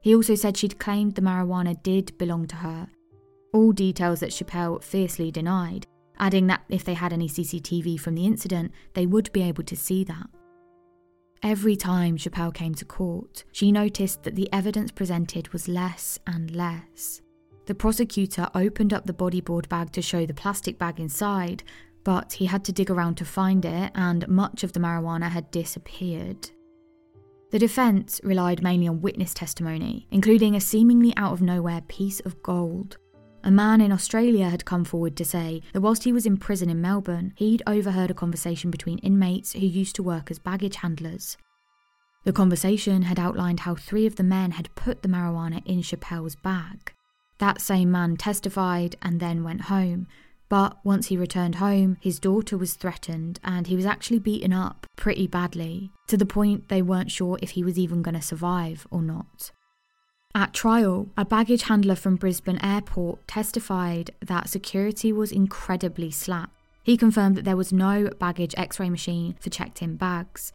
He 0.05 0.15
also 0.15 0.35
said 0.35 0.59
she'd 0.59 0.79
claimed 0.79 1.15
the 1.15 1.23
marijuana 1.23 1.83
did 1.83 2.19
belong 2.19 2.47
to 2.49 2.57
her, 2.57 2.89
all 3.55 3.73
details 3.73 4.21
that 4.21 4.35
Schapelle 4.35 4.83
fiercely 4.85 5.31
denied, 5.31 5.87
adding 6.19 6.47
that 6.49 6.63
if 6.69 6.85
they 6.85 6.93
had 6.93 7.15
any 7.15 7.27
CCTV 7.27 7.99
from 7.99 8.15
the 8.15 8.27
incident, 8.27 8.73
they 8.93 9.07
would 9.07 9.33
be 9.33 9.41
able 9.41 9.65
to 9.65 9.75
see 9.75 10.05
that. 10.05 10.29
Every 11.43 11.75
time 11.75 12.19
Schapelle 12.19 12.53
came 12.53 12.75
to 12.75 12.85
court, 12.85 13.45
she 13.51 13.73
noticed 13.73 14.25
that 14.25 14.35
the 14.35 14.53
evidence 14.53 14.91
presented 14.91 15.51
was 15.55 15.69
less 15.69 16.19
and 16.27 16.55
less. 16.55 17.23
The 17.65 17.75
prosecutor 17.75 18.51
opened 18.55 18.93
up 18.93 19.07
the 19.07 19.15
bodyboard 19.15 19.71
bag 19.71 19.91
to 19.93 20.03
show 20.03 20.27
the 20.27 20.35
plastic 20.35 20.79
bag 20.79 21.01
inside, 21.01 21.63
but 22.05 22.35
he 22.35 22.45
had 22.45 22.63
to 22.67 22.73
dig 22.73 22.91
around 22.91 23.15
to 23.15 23.25
find 23.25 23.65
it, 23.65 23.91
and 23.95 24.29
much 24.29 24.65
of 24.65 24.75
the 24.75 24.81
marijuana 24.81 25.31
had 25.31 25.51
disappeared. 25.51 26.51
The 27.55 27.61
defence 27.61 28.21
relied 28.25 28.65
mainly 28.65 28.89
on 28.89 29.01
witness 29.01 29.33
testimony, 29.33 30.09
including 30.11 30.57
a 30.57 30.61
seemingly 30.61 31.17
out 31.17 31.33
of 31.33 31.41
nowhere 31.41 31.83
piece 31.83 32.19
of 32.19 32.43
gold. 32.43 32.97
A 33.45 33.51
man 33.53 33.81
in 33.81 33.93
Australia 33.93 34.49
had 34.49 34.65
come 34.65 34.85
forward 34.85 35.15
to 35.17 35.25
say 35.25 35.63
that 35.73 35.81
whilst 35.81 36.03
he 36.03 36.13
was 36.13 36.27
in 36.27 36.37
prison 36.37 36.69
in 36.69 36.81
Melbourne, 36.81 37.33
he'd 37.37 37.63
overheard 37.65 38.11
a 38.11 38.13
conversation 38.15 38.73
between 38.73 38.99
inmates 38.99 39.53
who 39.53 39.61
used 39.61 39.95
to 39.95 40.03
work 40.03 40.33
as 40.33 40.41
baggage 40.41 40.75
handlers. 40.75 41.37
The 42.25 42.33
conversation 42.33 43.03
had 43.03 43.21
outlined 43.21 43.61
how 43.61 43.77
three 43.77 44.07
of 44.07 44.17
the 44.17 44.25
men 44.25 44.51
had 44.51 44.75
put 44.75 45.03
the 45.03 45.09
marijuana 45.09 45.65
in 45.65 45.81
Schapelle's 45.81 46.35
bag. 46.35 46.93
That 47.39 47.61
same 47.61 47.89
man 47.89 48.17
testified 48.17 48.97
and 49.01 49.21
then 49.21 49.45
went 49.45 49.61
home. 49.61 50.09
But 50.49 50.77
once 50.85 51.07
he 51.09 51.17
returned 51.17 51.57
home, 51.57 51.97
his 52.01 52.19
daughter 52.19 52.57
was 52.57 52.75
threatened 52.75 53.41
and 53.43 53.67
he 53.67 53.77
was 53.77 53.87
actually 53.87 54.19
beaten 54.19 54.53
up 54.53 54.87
pretty 54.97 55.27
badly, 55.27 55.91
to 56.07 56.17
the 56.17 56.27
point 56.27 56.69
they 56.69 56.83
weren't 56.83 57.11
sure 57.11 57.39
if 57.43 57.51
he 57.51 57.65
was 57.65 57.79
even 57.79 58.03
going 58.03 58.15
to 58.15 58.23
survive 58.23 58.87
or 58.91 59.03
not. 59.03 59.51
At 60.35 60.53
trial, 60.53 61.09
a 61.17 61.25
baggage 61.25 61.63
handler 61.63 61.95
from 61.95 62.17
Brisbane 62.17 62.59
Airport 62.59 63.27
testified 63.29 64.11
that 64.21 64.49
security 64.49 65.13
was 65.13 65.31
incredibly 65.31 66.11
slack. 66.11 66.51
He 66.83 66.97
confirmed 66.97 67.37
that 67.37 67.45
there 67.45 67.57
was 67.57 67.73
no 67.73 68.11
baggage 68.19 68.55
x 68.57 68.79
ray 68.79 68.91
machine 68.91 69.37
for 69.41 69.49
checked 69.49 69.81
in 69.81 69.97
bags. 69.97 70.53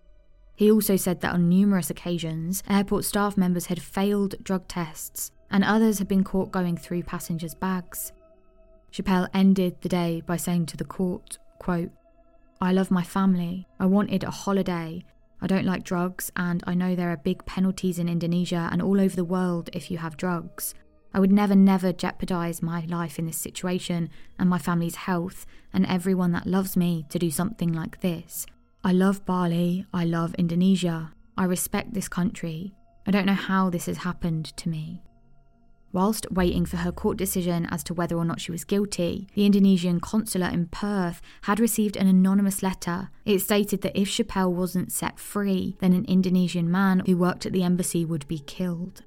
He 0.55 0.69
also 0.69 0.97
said 0.97 1.21
that 1.21 1.33
on 1.33 1.47
numerous 1.47 1.89
occasions, 1.89 2.61
airport 2.69 3.05
staff 3.05 3.37
members 3.37 3.67
had 3.67 3.81
failed 3.81 4.35
drug 4.43 4.67
tests 4.67 5.31
and 5.49 5.63
others 5.63 5.99
had 5.99 6.07
been 6.07 6.25
caught 6.25 6.51
going 6.51 6.75
through 6.75 7.03
passengers' 7.03 7.55
bags. 7.55 8.11
Schapelle 8.91 9.29
ended 9.33 9.77
the 9.81 9.89
day 9.89 10.21
by 10.25 10.37
saying 10.37 10.65
to 10.67 10.77
the 10.77 10.85
court, 10.85 11.37
quote, 11.59 11.91
I 12.61 12.73
love 12.73 12.91
my 12.91 13.03
family. 13.03 13.67
I 13.79 13.85
wanted 13.85 14.23
a 14.23 14.31
holiday. 14.31 15.05
I 15.41 15.47
don't 15.47 15.65
like 15.65 15.83
drugs, 15.83 16.31
and 16.35 16.61
I 16.67 16.73
know 16.73 16.95
there 16.95 17.11
are 17.11 17.17
big 17.17 17.45
penalties 17.45 17.99
in 17.99 18.09
Indonesia 18.09 18.67
and 18.71 18.81
all 18.81 18.99
over 18.99 19.15
the 19.15 19.23
world 19.23 19.69
if 19.71 19.89
you 19.89 19.97
have 19.99 20.17
drugs. 20.17 20.73
I 21.13 21.19
would 21.19 21.31
never, 21.31 21.55
never 21.55 21.93
jeopardize 21.93 22.61
my 22.61 22.85
life 22.85 23.17
in 23.17 23.25
this 23.25 23.37
situation 23.37 24.09
and 24.37 24.49
my 24.49 24.59
family's 24.59 24.95
health 24.95 25.45
and 25.73 25.85
everyone 25.85 26.33
that 26.33 26.45
loves 26.45 26.77
me 26.77 27.05
to 27.09 27.17
do 27.17 27.31
something 27.31 27.71
like 27.73 28.01
this. 28.01 28.45
I 28.83 28.91
love 28.91 29.25
Bali. 29.25 29.85
I 29.93 30.05
love 30.05 30.35
Indonesia. 30.35 31.13
I 31.37 31.45
respect 31.45 31.93
this 31.93 32.07
country. 32.07 32.73
I 33.07 33.11
don't 33.11 33.25
know 33.25 33.33
how 33.33 33.69
this 33.69 33.87
has 33.87 33.97
happened 33.97 34.55
to 34.57 34.69
me. 34.69 35.01
Whilst 35.91 36.31
waiting 36.31 36.65
for 36.65 36.77
her 36.77 36.91
court 36.91 37.17
decision 37.17 37.65
as 37.65 37.83
to 37.85 37.93
whether 37.93 38.15
or 38.15 38.25
not 38.25 38.39
she 38.39 38.51
was 38.51 38.63
guilty, 38.63 39.27
the 39.33 39.45
Indonesian 39.45 39.99
consulate 39.99 40.53
in 40.53 40.67
Perth 40.67 41.21
had 41.43 41.59
received 41.59 41.97
an 41.97 42.07
anonymous 42.07 42.61
letter. 42.61 43.09
It 43.25 43.39
stated 43.39 43.81
that 43.81 43.99
if 43.99 44.07
Schapelle 44.07 44.53
wasn't 44.53 44.91
set 44.91 45.19
free, 45.19 45.75
then 45.79 45.93
an 45.93 46.05
Indonesian 46.05 46.69
man 46.69 46.99
who 47.05 47.17
worked 47.17 47.45
at 47.45 47.53
the 47.53 47.63
embassy 47.63 48.05
would 48.05 48.27
be 48.27 48.39
killed. 48.39 49.03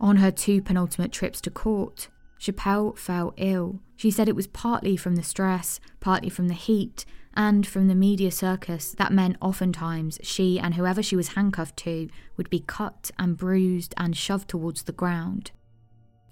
On 0.00 0.16
her 0.16 0.30
two 0.30 0.60
penultimate 0.60 1.12
trips 1.12 1.40
to 1.42 1.50
court, 1.50 2.08
Schapelle 2.38 2.96
fell 2.96 3.34
ill. 3.36 3.80
She 3.96 4.10
said 4.10 4.28
it 4.28 4.36
was 4.36 4.46
partly 4.46 4.96
from 4.96 5.16
the 5.16 5.22
stress, 5.22 5.80
partly 6.00 6.28
from 6.28 6.48
the 6.48 6.54
heat, 6.54 7.04
and 7.34 7.66
from 7.66 7.88
the 7.88 7.94
media 7.94 8.30
circus 8.30 8.92
that 8.92 9.12
meant 9.12 9.36
oftentimes 9.40 10.18
she 10.22 10.58
and 10.58 10.74
whoever 10.74 11.02
she 11.02 11.16
was 11.16 11.28
handcuffed 11.28 11.76
to 11.76 12.08
would 12.36 12.48
be 12.48 12.60
cut 12.60 13.10
and 13.18 13.36
bruised 13.36 13.94
and 13.96 14.16
shoved 14.16 14.48
towards 14.48 14.84
the 14.84 14.92
ground. 14.92 15.50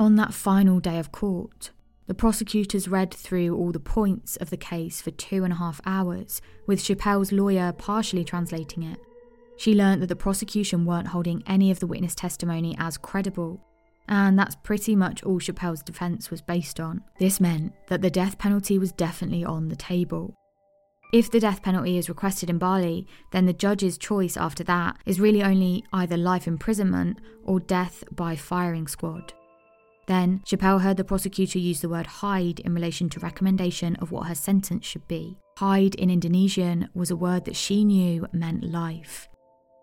On 0.00 0.16
that 0.16 0.34
final 0.34 0.80
day 0.80 0.98
of 0.98 1.12
court, 1.12 1.70
the 2.06 2.14
prosecutors 2.14 2.88
read 2.88 3.12
through 3.12 3.56
all 3.56 3.72
the 3.72 3.80
points 3.80 4.36
of 4.36 4.50
the 4.50 4.56
case 4.56 5.00
for 5.00 5.10
two 5.10 5.44
and 5.44 5.52
a 5.52 5.56
half 5.56 5.80
hours, 5.86 6.42
with 6.66 6.82
Schapelle's 6.82 7.32
lawyer 7.32 7.72
partially 7.72 8.24
translating 8.24 8.82
it. 8.82 8.98
She 9.56 9.74
learned 9.74 10.02
that 10.02 10.08
the 10.08 10.16
prosecution 10.16 10.84
weren't 10.84 11.08
holding 11.08 11.42
any 11.46 11.70
of 11.70 11.80
the 11.80 11.86
witness 11.86 12.14
testimony 12.14 12.74
as 12.78 12.98
credible, 12.98 13.64
and 14.08 14.38
that's 14.38 14.56
pretty 14.56 14.94
much 14.94 15.22
all 15.22 15.40
Schapelle's 15.40 15.82
defence 15.82 16.30
was 16.30 16.42
based 16.42 16.80
on. 16.80 17.02
This 17.18 17.40
meant 17.40 17.72
that 17.88 18.02
the 18.02 18.10
death 18.10 18.38
penalty 18.38 18.78
was 18.78 18.92
definitely 18.92 19.44
on 19.44 19.68
the 19.68 19.76
table. 19.76 20.34
If 21.12 21.30
the 21.30 21.40
death 21.40 21.62
penalty 21.62 21.96
is 21.96 22.08
requested 22.08 22.50
in 22.50 22.58
Bali, 22.58 23.06
then 23.30 23.46
the 23.46 23.52
judge's 23.52 23.96
choice 23.96 24.36
after 24.36 24.64
that 24.64 24.96
is 25.06 25.20
really 25.20 25.42
only 25.42 25.84
either 25.92 26.16
life 26.16 26.48
imprisonment 26.48 27.18
or 27.44 27.60
death 27.60 28.02
by 28.10 28.34
firing 28.34 28.88
squad. 28.88 29.32
Then, 30.06 30.42
Schapelle 30.44 30.80
heard 30.80 30.96
the 30.96 31.04
prosecutor 31.04 31.58
use 31.58 31.80
the 31.80 31.88
word 31.88 32.06
hide 32.06 32.60
in 32.60 32.74
relation 32.74 33.08
to 33.10 33.20
recommendation 33.20 33.96
of 33.96 34.10
what 34.10 34.26
her 34.26 34.34
sentence 34.34 34.84
should 34.84 35.06
be. 35.08 35.38
Hide 35.56 35.94
in 35.94 36.10
Indonesian 36.10 36.88
was 36.94 37.10
a 37.10 37.16
word 37.16 37.44
that 37.44 37.56
she 37.56 37.84
knew 37.84 38.26
meant 38.32 38.64
life. 38.64 39.28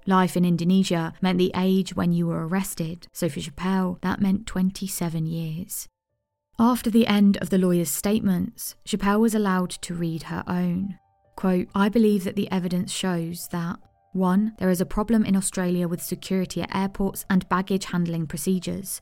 Life 0.08 0.36
in 0.36 0.46
Indonesia 0.46 1.14
meant 1.22 1.38
the 1.38 1.52
age 1.56 1.96
when 1.96 2.12
you 2.12 2.28
were 2.28 2.48
arrested, 2.48 3.08
so 3.12 3.30
for 3.30 3.40
Schapelle, 3.40 4.02
that 4.02 4.22
meant 4.22 4.48
27 4.48 5.26
years. 5.26 5.88
After 6.58 6.90
the 6.90 7.08
end 7.08 7.38
of 7.38 7.50
the 7.50 7.58
lawyer's 7.58 7.90
statements, 7.90 8.76
Schapelle 8.86 9.20
was 9.20 9.36
allowed 9.36 9.70
to 9.70 9.94
read 9.94 10.24
her 10.24 10.44
own. 10.48 10.98
Quote, 11.36 11.68
I 11.74 11.90
believe 11.90 12.24
that 12.24 12.36
the 12.36 12.52
evidence 12.52 12.92
shows 12.92 13.48
that 13.50 13.80
1. 14.14 14.56
There 14.60 14.70
is 14.70 14.82
a 14.82 14.86
problem 14.86 15.24
in 15.24 15.36
Australia 15.36 15.88
with 15.88 16.02
security 16.02 16.62
at 16.62 16.76
airports 16.76 17.26
and 17.30 17.48
baggage 17.48 17.86
handling 17.86 18.28
procedures. 18.28 19.02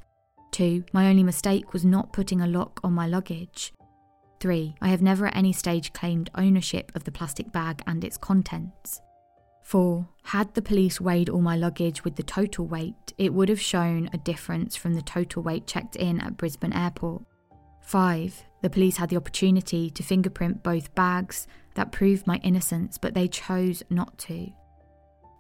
2. 0.52 0.86
My 0.94 1.10
only 1.10 1.24
mistake 1.24 1.74
was 1.74 1.84
not 1.84 2.14
putting 2.14 2.42
a 2.42 2.48
lock 2.48 2.80
on 2.84 2.94
my 2.94 3.08
luggage. 3.08 3.74
3. 4.40 4.76
I 4.82 4.90
have 4.90 5.02
never 5.02 5.28
at 5.28 5.36
any 5.36 5.52
stage 5.52 5.94
claimed 5.94 6.30
ownership 6.36 6.92
of 6.96 7.04
the 7.04 7.12
plastic 7.12 7.52
bag 7.52 7.82
and 7.88 8.04
its 8.04 8.18
contents. 8.18 9.02
4. 9.70 10.10
Had 10.24 10.52
the 10.56 10.64
police 10.64 11.00
weighed 11.00 11.30
all 11.30 11.42
my 11.42 11.56
luggage 11.56 12.04
with 12.04 12.16
the 12.16 12.24
total 12.24 12.66
weight, 12.66 13.14
it 13.20 13.32
would 13.32 13.50
have 13.50 13.62
shown 13.62 14.10
a 14.12 14.18
difference 14.18 14.76
from 14.76 14.96
the 14.96 15.02
total 15.04 15.44
weight 15.44 15.68
checked 15.68 15.96
in 15.96 16.20
at 16.22 16.38
Brisbane 16.38 16.74
Airport. 16.74 17.22
5. 17.82 18.46
The 18.64 18.70
police 18.72 18.98
had 18.98 19.10
the 19.10 19.18
opportunity 19.18 19.92
to 19.92 20.02
fingerprint 20.02 20.64
both 20.64 20.96
bags 20.96 21.46
that 21.76 21.92
proved 21.92 22.26
my 22.26 22.38
innocence, 22.38 22.98
but 22.98 23.14
they 23.14 23.28
chose 23.28 23.84
not 23.92 24.18
to. 24.18 24.52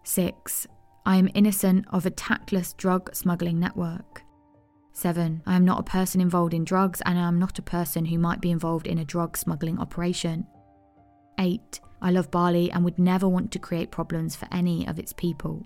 6. 0.03 0.67
I 1.07 1.15
am 1.15 1.31
innocent 1.33 1.87
of 1.89 2.05
a 2.05 2.11
tactless 2.11 2.73
drug 2.73 3.15
smuggling 3.15 3.59
network. 3.59 4.21
7. 4.93 5.41
I 5.47 5.55
am 5.55 5.65
not 5.65 5.79
a 5.79 5.91
person 5.91 6.21
involved 6.21 6.53
in 6.53 6.65
drugs 6.65 7.01
and 7.03 7.17
I 7.17 7.27
am 7.27 7.39
not 7.39 7.57
a 7.57 7.63
person 7.63 8.05
who 8.05 8.19
might 8.19 8.41
be 8.41 8.51
involved 8.51 8.85
in 8.85 8.99
a 8.99 9.05
drug 9.05 9.37
smuggling 9.37 9.79
operation. 9.79 10.45
8. 11.39 11.79
I 12.01 12.11
love 12.11 12.31
Bali 12.31 12.71
and 12.71 12.83
would 12.85 12.99
never 12.99 13.27
want 13.27 13.51
to 13.51 13.59
create 13.59 13.91
problems 13.91 14.35
for 14.35 14.47
any 14.51 14.87
of 14.87 14.99
its 14.99 15.13
people. 15.13 15.63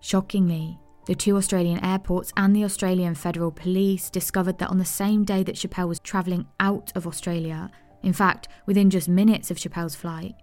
Shockingly, 0.00 0.78
the 1.06 1.14
two 1.14 1.36
Australian 1.36 1.84
airports 1.84 2.32
and 2.36 2.54
the 2.54 2.64
Australian 2.64 3.14
Federal 3.14 3.50
Police 3.50 4.10
discovered 4.10 4.58
that 4.58 4.70
on 4.70 4.78
the 4.78 4.84
same 4.84 5.24
day 5.24 5.42
that 5.42 5.56
Schapelle 5.56 5.88
was 5.88 5.98
travelling 6.00 6.46
out 6.60 6.92
of 6.94 7.06
Australia, 7.06 7.70
in 8.02 8.12
fact, 8.12 8.48
within 8.66 8.90
just 8.90 9.08
minutes 9.08 9.50
of 9.50 9.56
Schapelle's 9.56 9.94
flight, 9.96 10.34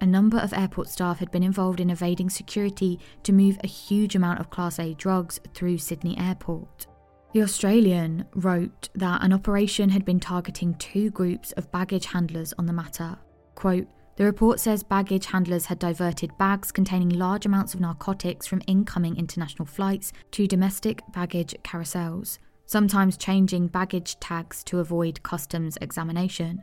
a 0.00 0.06
number 0.06 0.38
of 0.38 0.52
airport 0.52 0.88
staff 0.88 1.18
had 1.18 1.30
been 1.30 1.42
involved 1.42 1.80
in 1.80 1.90
evading 1.90 2.28
security 2.28 2.98
to 3.22 3.32
move 3.32 3.58
a 3.62 3.68
huge 3.68 4.14
amount 4.14 4.40
of 4.40 4.50
Class 4.50 4.78
A 4.78 4.94
drugs 4.94 5.40
through 5.54 5.78
Sydney 5.78 6.18
Airport. 6.18 6.86
The 7.32 7.42
Australian 7.42 8.26
wrote 8.34 8.90
that 8.94 9.24
an 9.24 9.32
operation 9.32 9.88
had 9.90 10.04
been 10.04 10.20
targeting 10.20 10.74
two 10.74 11.10
groups 11.10 11.52
of 11.52 11.72
baggage 11.72 12.06
handlers 12.06 12.52
on 12.58 12.66
the 12.66 12.72
matter. 12.72 13.16
Quote, 13.54 13.88
The 14.16 14.24
report 14.24 14.60
says 14.60 14.84
baggage 14.84 15.26
handlers 15.26 15.66
had 15.66 15.80
diverted 15.80 16.36
bags 16.38 16.70
containing 16.70 17.08
large 17.08 17.46
amounts 17.46 17.74
of 17.74 17.80
narcotics 17.80 18.46
from 18.46 18.62
incoming 18.68 19.16
international 19.16 19.66
flights 19.66 20.12
to 20.32 20.46
domestic 20.46 21.02
baggage 21.12 21.54
carousels, 21.64 22.38
sometimes 22.66 23.16
changing 23.16 23.68
baggage 23.68 24.18
tags 24.20 24.62
to 24.64 24.78
avoid 24.78 25.22
customs 25.24 25.76
examination. 25.80 26.62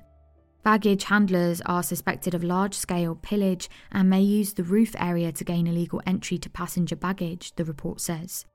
Baggage 0.64 1.06
handlers 1.06 1.60
are 1.66 1.84
suspected 1.84 2.36
of 2.36 2.44
large 2.44 2.76
scale 2.76 3.16
pillage 3.16 3.70
and 3.92 4.10
may 4.10 4.22
use 4.22 4.54
the 4.54 4.64
roof 4.64 4.96
area 4.98 5.32
to 5.34 5.44
gain 5.44 5.68
illegal 5.68 6.02
entry 6.06 6.38
to 6.38 6.50
passenger 6.50 6.96
baggage, 6.96 7.54
the 7.56 7.66
report 7.66 8.00
says. 8.00 8.46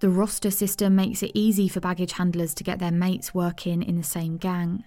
The 0.00 0.10
roster 0.10 0.50
system 0.50 0.96
makes 0.96 1.22
it 1.22 1.30
easy 1.32 1.68
for 1.68 1.80
baggage 1.80 2.12
handlers 2.12 2.52
to 2.54 2.64
get 2.64 2.78
their 2.78 2.90
mates 2.90 3.32
working 3.32 3.82
in 3.82 3.96
the 3.96 4.02
same 4.02 4.36
gang. 4.36 4.84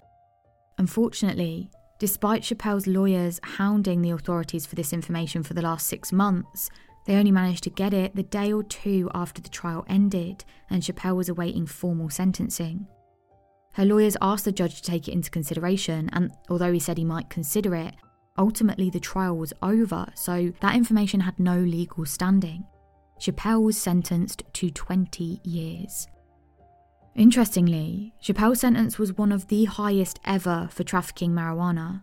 Unfortunately, 0.76 1.70
despite 1.98 2.42
Schapelle's 2.42 2.86
lawyers 2.86 3.40
hounding 3.42 4.02
the 4.02 4.10
authorities 4.10 4.66
for 4.66 4.74
this 4.74 4.92
information 4.92 5.42
for 5.42 5.54
the 5.54 5.62
last 5.62 5.86
six 5.86 6.12
months, 6.12 6.70
they 7.06 7.16
only 7.16 7.32
managed 7.32 7.64
to 7.64 7.70
get 7.70 7.94
it 7.94 8.14
the 8.14 8.22
day 8.22 8.52
or 8.52 8.62
two 8.62 9.10
after 9.14 9.40
the 9.40 9.48
trial 9.48 9.84
ended 9.88 10.44
and 10.70 10.82
Schapelle 10.82 11.16
was 11.16 11.28
awaiting 11.28 11.66
formal 11.66 12.10
sentencing. 12.10 12.86
Her 13.72 13.84
lawyers 13.84 14.16
asked 14.20 14.44
the 14.44 14.52
judge 14.52 14.76
to 14.76 14.90
take 14.90 15.08
it 15.08 15.12
into 15.12 15.30
consideration, 15.30 16.10
and 16.12 16.32
although 16.48 16.72
he 16.72 16.80
said 16.80 16.98
he 16.98 17.04
might 17.04 17.30
consider 17.30 17.74
it, 17.74 17.94
ultimately 18.36 18.90
the 18.90 19.00
trial 19.00 19.36
was 19.36 19.52
over, 19.62 20.06
so 20.14 20.52
that 20.60 20.74
information 20.74 21.20
had 21.20 21.38
no 21.38 21.58
legal 21.58 22.04
standing. 22.04 22.64
Schapelle 23.20 23.62
was 23.62 23.78
sentenced 23.78 24.42
to 24.52 24.70
20 24.70 25.40
years. 25.44 26.08
Interestingly, 27.18 28.14
Schapelle's 28.22 28.60
sentence 28.60 28.96
was 28.96 29.18
one 29.18 29.32
of 29.32 29.48
the 29.48 29.64
highest 29.64 30.20
ever 30.24 30.68
for 30.70 30.84
trafficking 30.84 31.32
marijuana. 31.32 32.02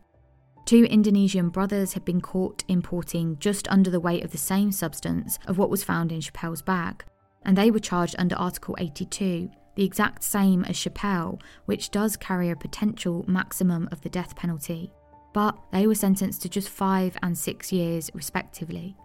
Two 0.66 0.84
Indonesian 0.84 1.48
brothers 1.48 1.94
had 1.94 2.04
been 2.04 2.20
caught 2.20 2.66
importing 2.68 3.40
just 3.40 3.66
under 3.70 3.90
the 3.90 4.02
weight 4.02 4.26
of 4.26 4.32
the 4.32 4.38
same 4.38 4.74
substance 4.74 5.40
of 5.48 5.58
what 5.58 5.70
was 5.70 5.86
found 5.86 6.12
in 6.12 6.20
Schapelle's 6.20 6.62
bag, 6.62 7.06
and 7.44 7.58
they 7.58 7.72
were 7.72 7.80
charged 7.80 8.18
under 8.20 8.36
Article 8.36 8.76
82, 8.78 9.50
the 9.76 9.86
exact 9.86 10.22
same 10.22 10.66
as 10.66 10.76
Schapelle, 10.76 11.40
which 11.64 11.92
does 11.92 12.18
carry 12.18 12.50
a 12.50 12.56
potential 12.58 13.24
maximum 13.26 13.88
of 13.94 14.02
the 14.02 14.10
death 14.10 14.36
penalty, 14.36 14.92
but 15.34 15.58
they 15.72 15.88
were 15.88 15.96
sentenced 15.96 16.42
to 16.42 16.50
just 16.50 16.68
five 16.68 17.16
and 17.24 17.38
six 17.38 17.72
years, 17.72 18.12
respectively. 18.14 18.98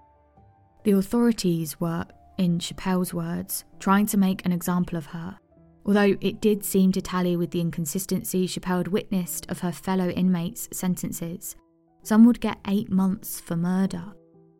The 0.82 0.92
authorities 0.92 1.78
were, 1.78 2.04
in 2.36 2.58
Schapelle's 2.58 3.14
words, 3.14 3.64
trying 3.78 4.06
to 4.06 4.16
make 4.16 4.44
an 4.44 4.50
example 4.50 4.98
of 4.98 5.06
her, 5.06 5.38
although 5.84 6.16
it 6.20 6.40
did 6.40 6.64
seem 6.64 6.92
to 6.92 7.00
tally 7.00 7.36
with 7.36 7.50
the 7.50 7.60
inconsistency 7.60 8.46
Schapelle 8.46 8.78
had 8.78 8.88
witnessed 8.88 9.50
of 9.50 9.60
her 9.60 9.72
fellow 9.72 10.08
inmates' 10.10 10.68
sentences. 10.72 11.56
Some 12.02 12.24
would 12.26 12.40
get 12.40 12.58
eight 12.68 12.90
months 12.90 13.40
for 13.40 13.56
murder, 13.56 14.04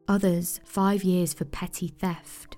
others 0.08 0.60
five 0.64 1.04
years 1.04 1.32
for 1.32 1.44
petty 1.46 1.88
theft. 1.88 2.56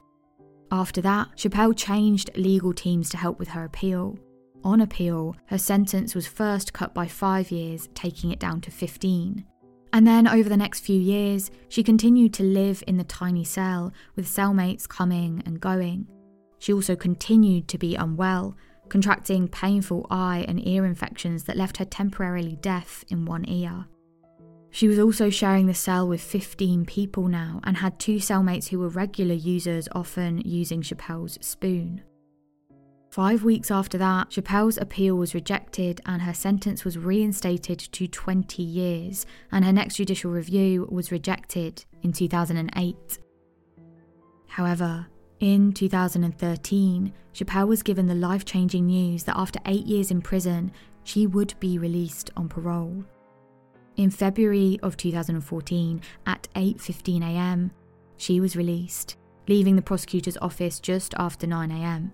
After 0.70 1.01
that, 1.03 1.29
Schapelle 1.37 1.77
changed 1.77 2.31
legal 2.35 2.72
teams 2.72 3.11
to 3.11 3.18
help 3.18 3.38
with 3.38 3.48
her 3.48 3.64
appeal. 3.64 4.18
On 4.64 4.81
appeal, 4.81 5.37
her 5.46 5.59
sentence 5.59 6.14
was 6.14 6.27
first 6.27 6.72
cut 6.72 6.94
by 6.94 7.07
five 7.07 7.51
years, 7.51 7.88
taking 7.94 8.31
it 8.31 8.38
down 8.38 8.61
to 8.62 8.70
15. 8.70 9.44
And 9.92 10.07
then, 10.07 10.27
over 10.27 10.48
the 10.48 10.57
next 10.57 10.81
few 10.81 10.98
years, 10.98 11.51
she 11.68 11.83
continued 11.83 12.33
to 12.35 12.42
live 12.42 12.83
in 12.87 12.96
the 12.96 13.05
tiny 13.05 13.44
cell, 13.44 13.92
with 14.16 14.27
cellmates 14.27 14.88
coming 14.88 15.42
and 15.44 15.61
going. 15.61 16.07
She 16.62 16.72
also 16.72 16.94
continued 16.94 17.66
to 17.68 17.77
be 17.77 17.96
unwell, 17.96 18.55
contracting 18.88 19.48
painful 19.48 20.07
eye 20.12 20.44
and 20.46 20.64
ear 20.64 20.87
infections 20.87 21.42
that 21.44 21.57
left 21.57 21.79
her 21.79 21.85
temporarily 21.85 22.55
deaf 22.55 23.05
in 23.09 23.25
one 23.25 23.44
ear. 23.48 23.87
She 24.70 24.87
was 24.87 25.01
also 25.01 25.29
sharing 25.29 25.66
the 25.66 25.75
cell 25.75 26.07
with 26.07 26.20
15 26.20 26.85
people 26.85 27.27
now 27.27 27.61
and 27.64 27.79
had 27.79 27.98
two 27.98 28.18
cellmates 28.18 28.68
who 28.68 28.79
were 28.79 28.88
regular 28.88 29.35
users, 29.35 29.88
often 29.90 30.38
using 30.44 30.83
Schapelle's 30.83 31.37
spoon. 31.40 32.03
Five 33.11 33.42
weeks 33.42 33.72
after 33.72 33.98
that, 33.98 34.31
Schapelle's 34.31 34.79
appeal 34.79 35.16
was 35.16 35.35
rejected 35.35 36.01
and 36.07 36.22
her 36.22 36.33
sentence 36.33 36.85
was 36.85 36.96
reinstated 36.96 37.81
to 37.81 38.07
20 38.07 38.62
years, 38.62 39.27
and 39.51 39.64
her 39.64 39.72
next 39.72 39.96
judicial 39.96 40.31
review 40.31 40.87
was 40.92 41.11
rejected 41.11 41.85
in 42.03 42.12
2008. 42.12 43.18
However, 44.46 45.09
in 45.42 45.72
2013, 45.72 47.12
Schapelle 47.35 47.66
was 47.66 47.83
given 47.83 48.07
the 48.07 48.14
life 48.14 48.44
changing 48.44 48.87
news 48.87 49.24
that 49.24 49.37
after 49.37 49.59
eight 49.66 49.85
years 49.85 50.12
in 50.12 50.22
prison, 50.22 50.70
she 51.02 51.26
would 51.26 51.52
be 51.59 51.78
released 51.78 52.31
on 52.37 52.48
parole. 52.48 53.05
In 53.96 54.09
February 54.09 54.78
of 54.85 54.96
2014, 54.96 56.00
at 56.26 56.46
8:15 56.55 57.22
a.m., 57.22 57.72
she 58.18 58.38
was 58.38 58.55
released, 58.55 59.16
leaving 59.48 59.74
the 59.74 59.83
prosecutor's 59.83 60.37
office 60.37 60.78
just 60.78 61.12
after 61.18 61.48
9 61.48 61.72
a.m. 61.72 62.12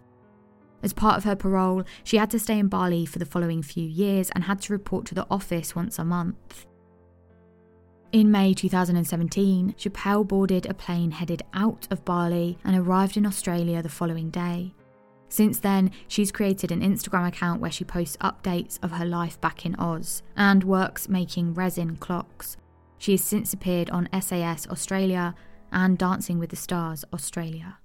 As 0.82 0.94
part 0.94 1.18
of 1.18 1.24
her 1.24 1.36
parole, 1.36 1.84
she 2.04 2.16
had 2.16 2.30
to 2.30 2.38
stay 2.38 2.58
in 2.58 2.68
Bali 2.68 3.04
for 3.04 3.18
the 3.18 3.26
following 3.26 3.62
few 3.62 3.86
years 3.86 4.30
and 4.30 4.44
had 4.44 4.62
to 4.62 4.72
report 4.72 5.04
to 5.06 5.14
the 5.14 5.26
office 5.30 5.76
once 5.76 5.98
a 5.98 6.04
month. 6.04 6.67
In 8.10 8.30
May 8.30 8.54
2017, 8.54 9.74
Schapelle 9.76 10.26
boarded 10.26 10.64
a 10.64 10.72
plane 10.72 11.10
headed 11.10 11.42
out 11.52 11.86
of 11.90 12.06
Bali 12.06 12.56
and 12.64 12.74
arrived 12.74 13.18
in 13.18 13.26
Australia 13.26 13.82
the 13.82 13.90
following 13.90 14.30
day. 14.30 14.72
Since 15.28 15.60
then, 15.60 15.90
she's 16.06 16.32
created 16.32 16.72
an 16.72 16.80
Instagram 16.80 17.28
account 17.28 17.60
where 17.60 17.70
she 17.70 17.84
posts 17.84 18.16
updates 18.22 18.78
of 18.82 18.92
her 18.92 19.04
life 19.04 19.38
back 19.42 19.66
in 19.66 19.74
Oz 19.78 20.22
and 20.38 20.64
works 20.64 21.06
making 21.06 21.52
resin 21.52 21.96
clocks. 21.96 22.56
She 22.96 23.12
has 23.12 23.22
since 23.22 23.52
appeared 23.52 23.90
on 23.90 24.08
SAS 24.22 24.66
Australia 24.68 25.34
and 25.70 25.98
Dancing 25.98 26.38
with 26.38 26.48
the 26.48 26.56
Stars 26.56 27.04
Australia. 27.12 27.76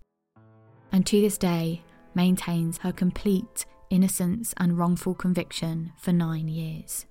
And 0.93 1.05
to 1.05 1.19
this 1.19 1.37
day, 1.37 1.81
maintains 2.15 2.77
her 2.77 2.93
complete 2.93 3.65
innocence 3.89 4.53
and 4.55 4.77
wrongful 4.77 5.15
conviction 5.15 5.91
for 5.97 6.13
nine 6.13 6.47
years. 6.47 7.07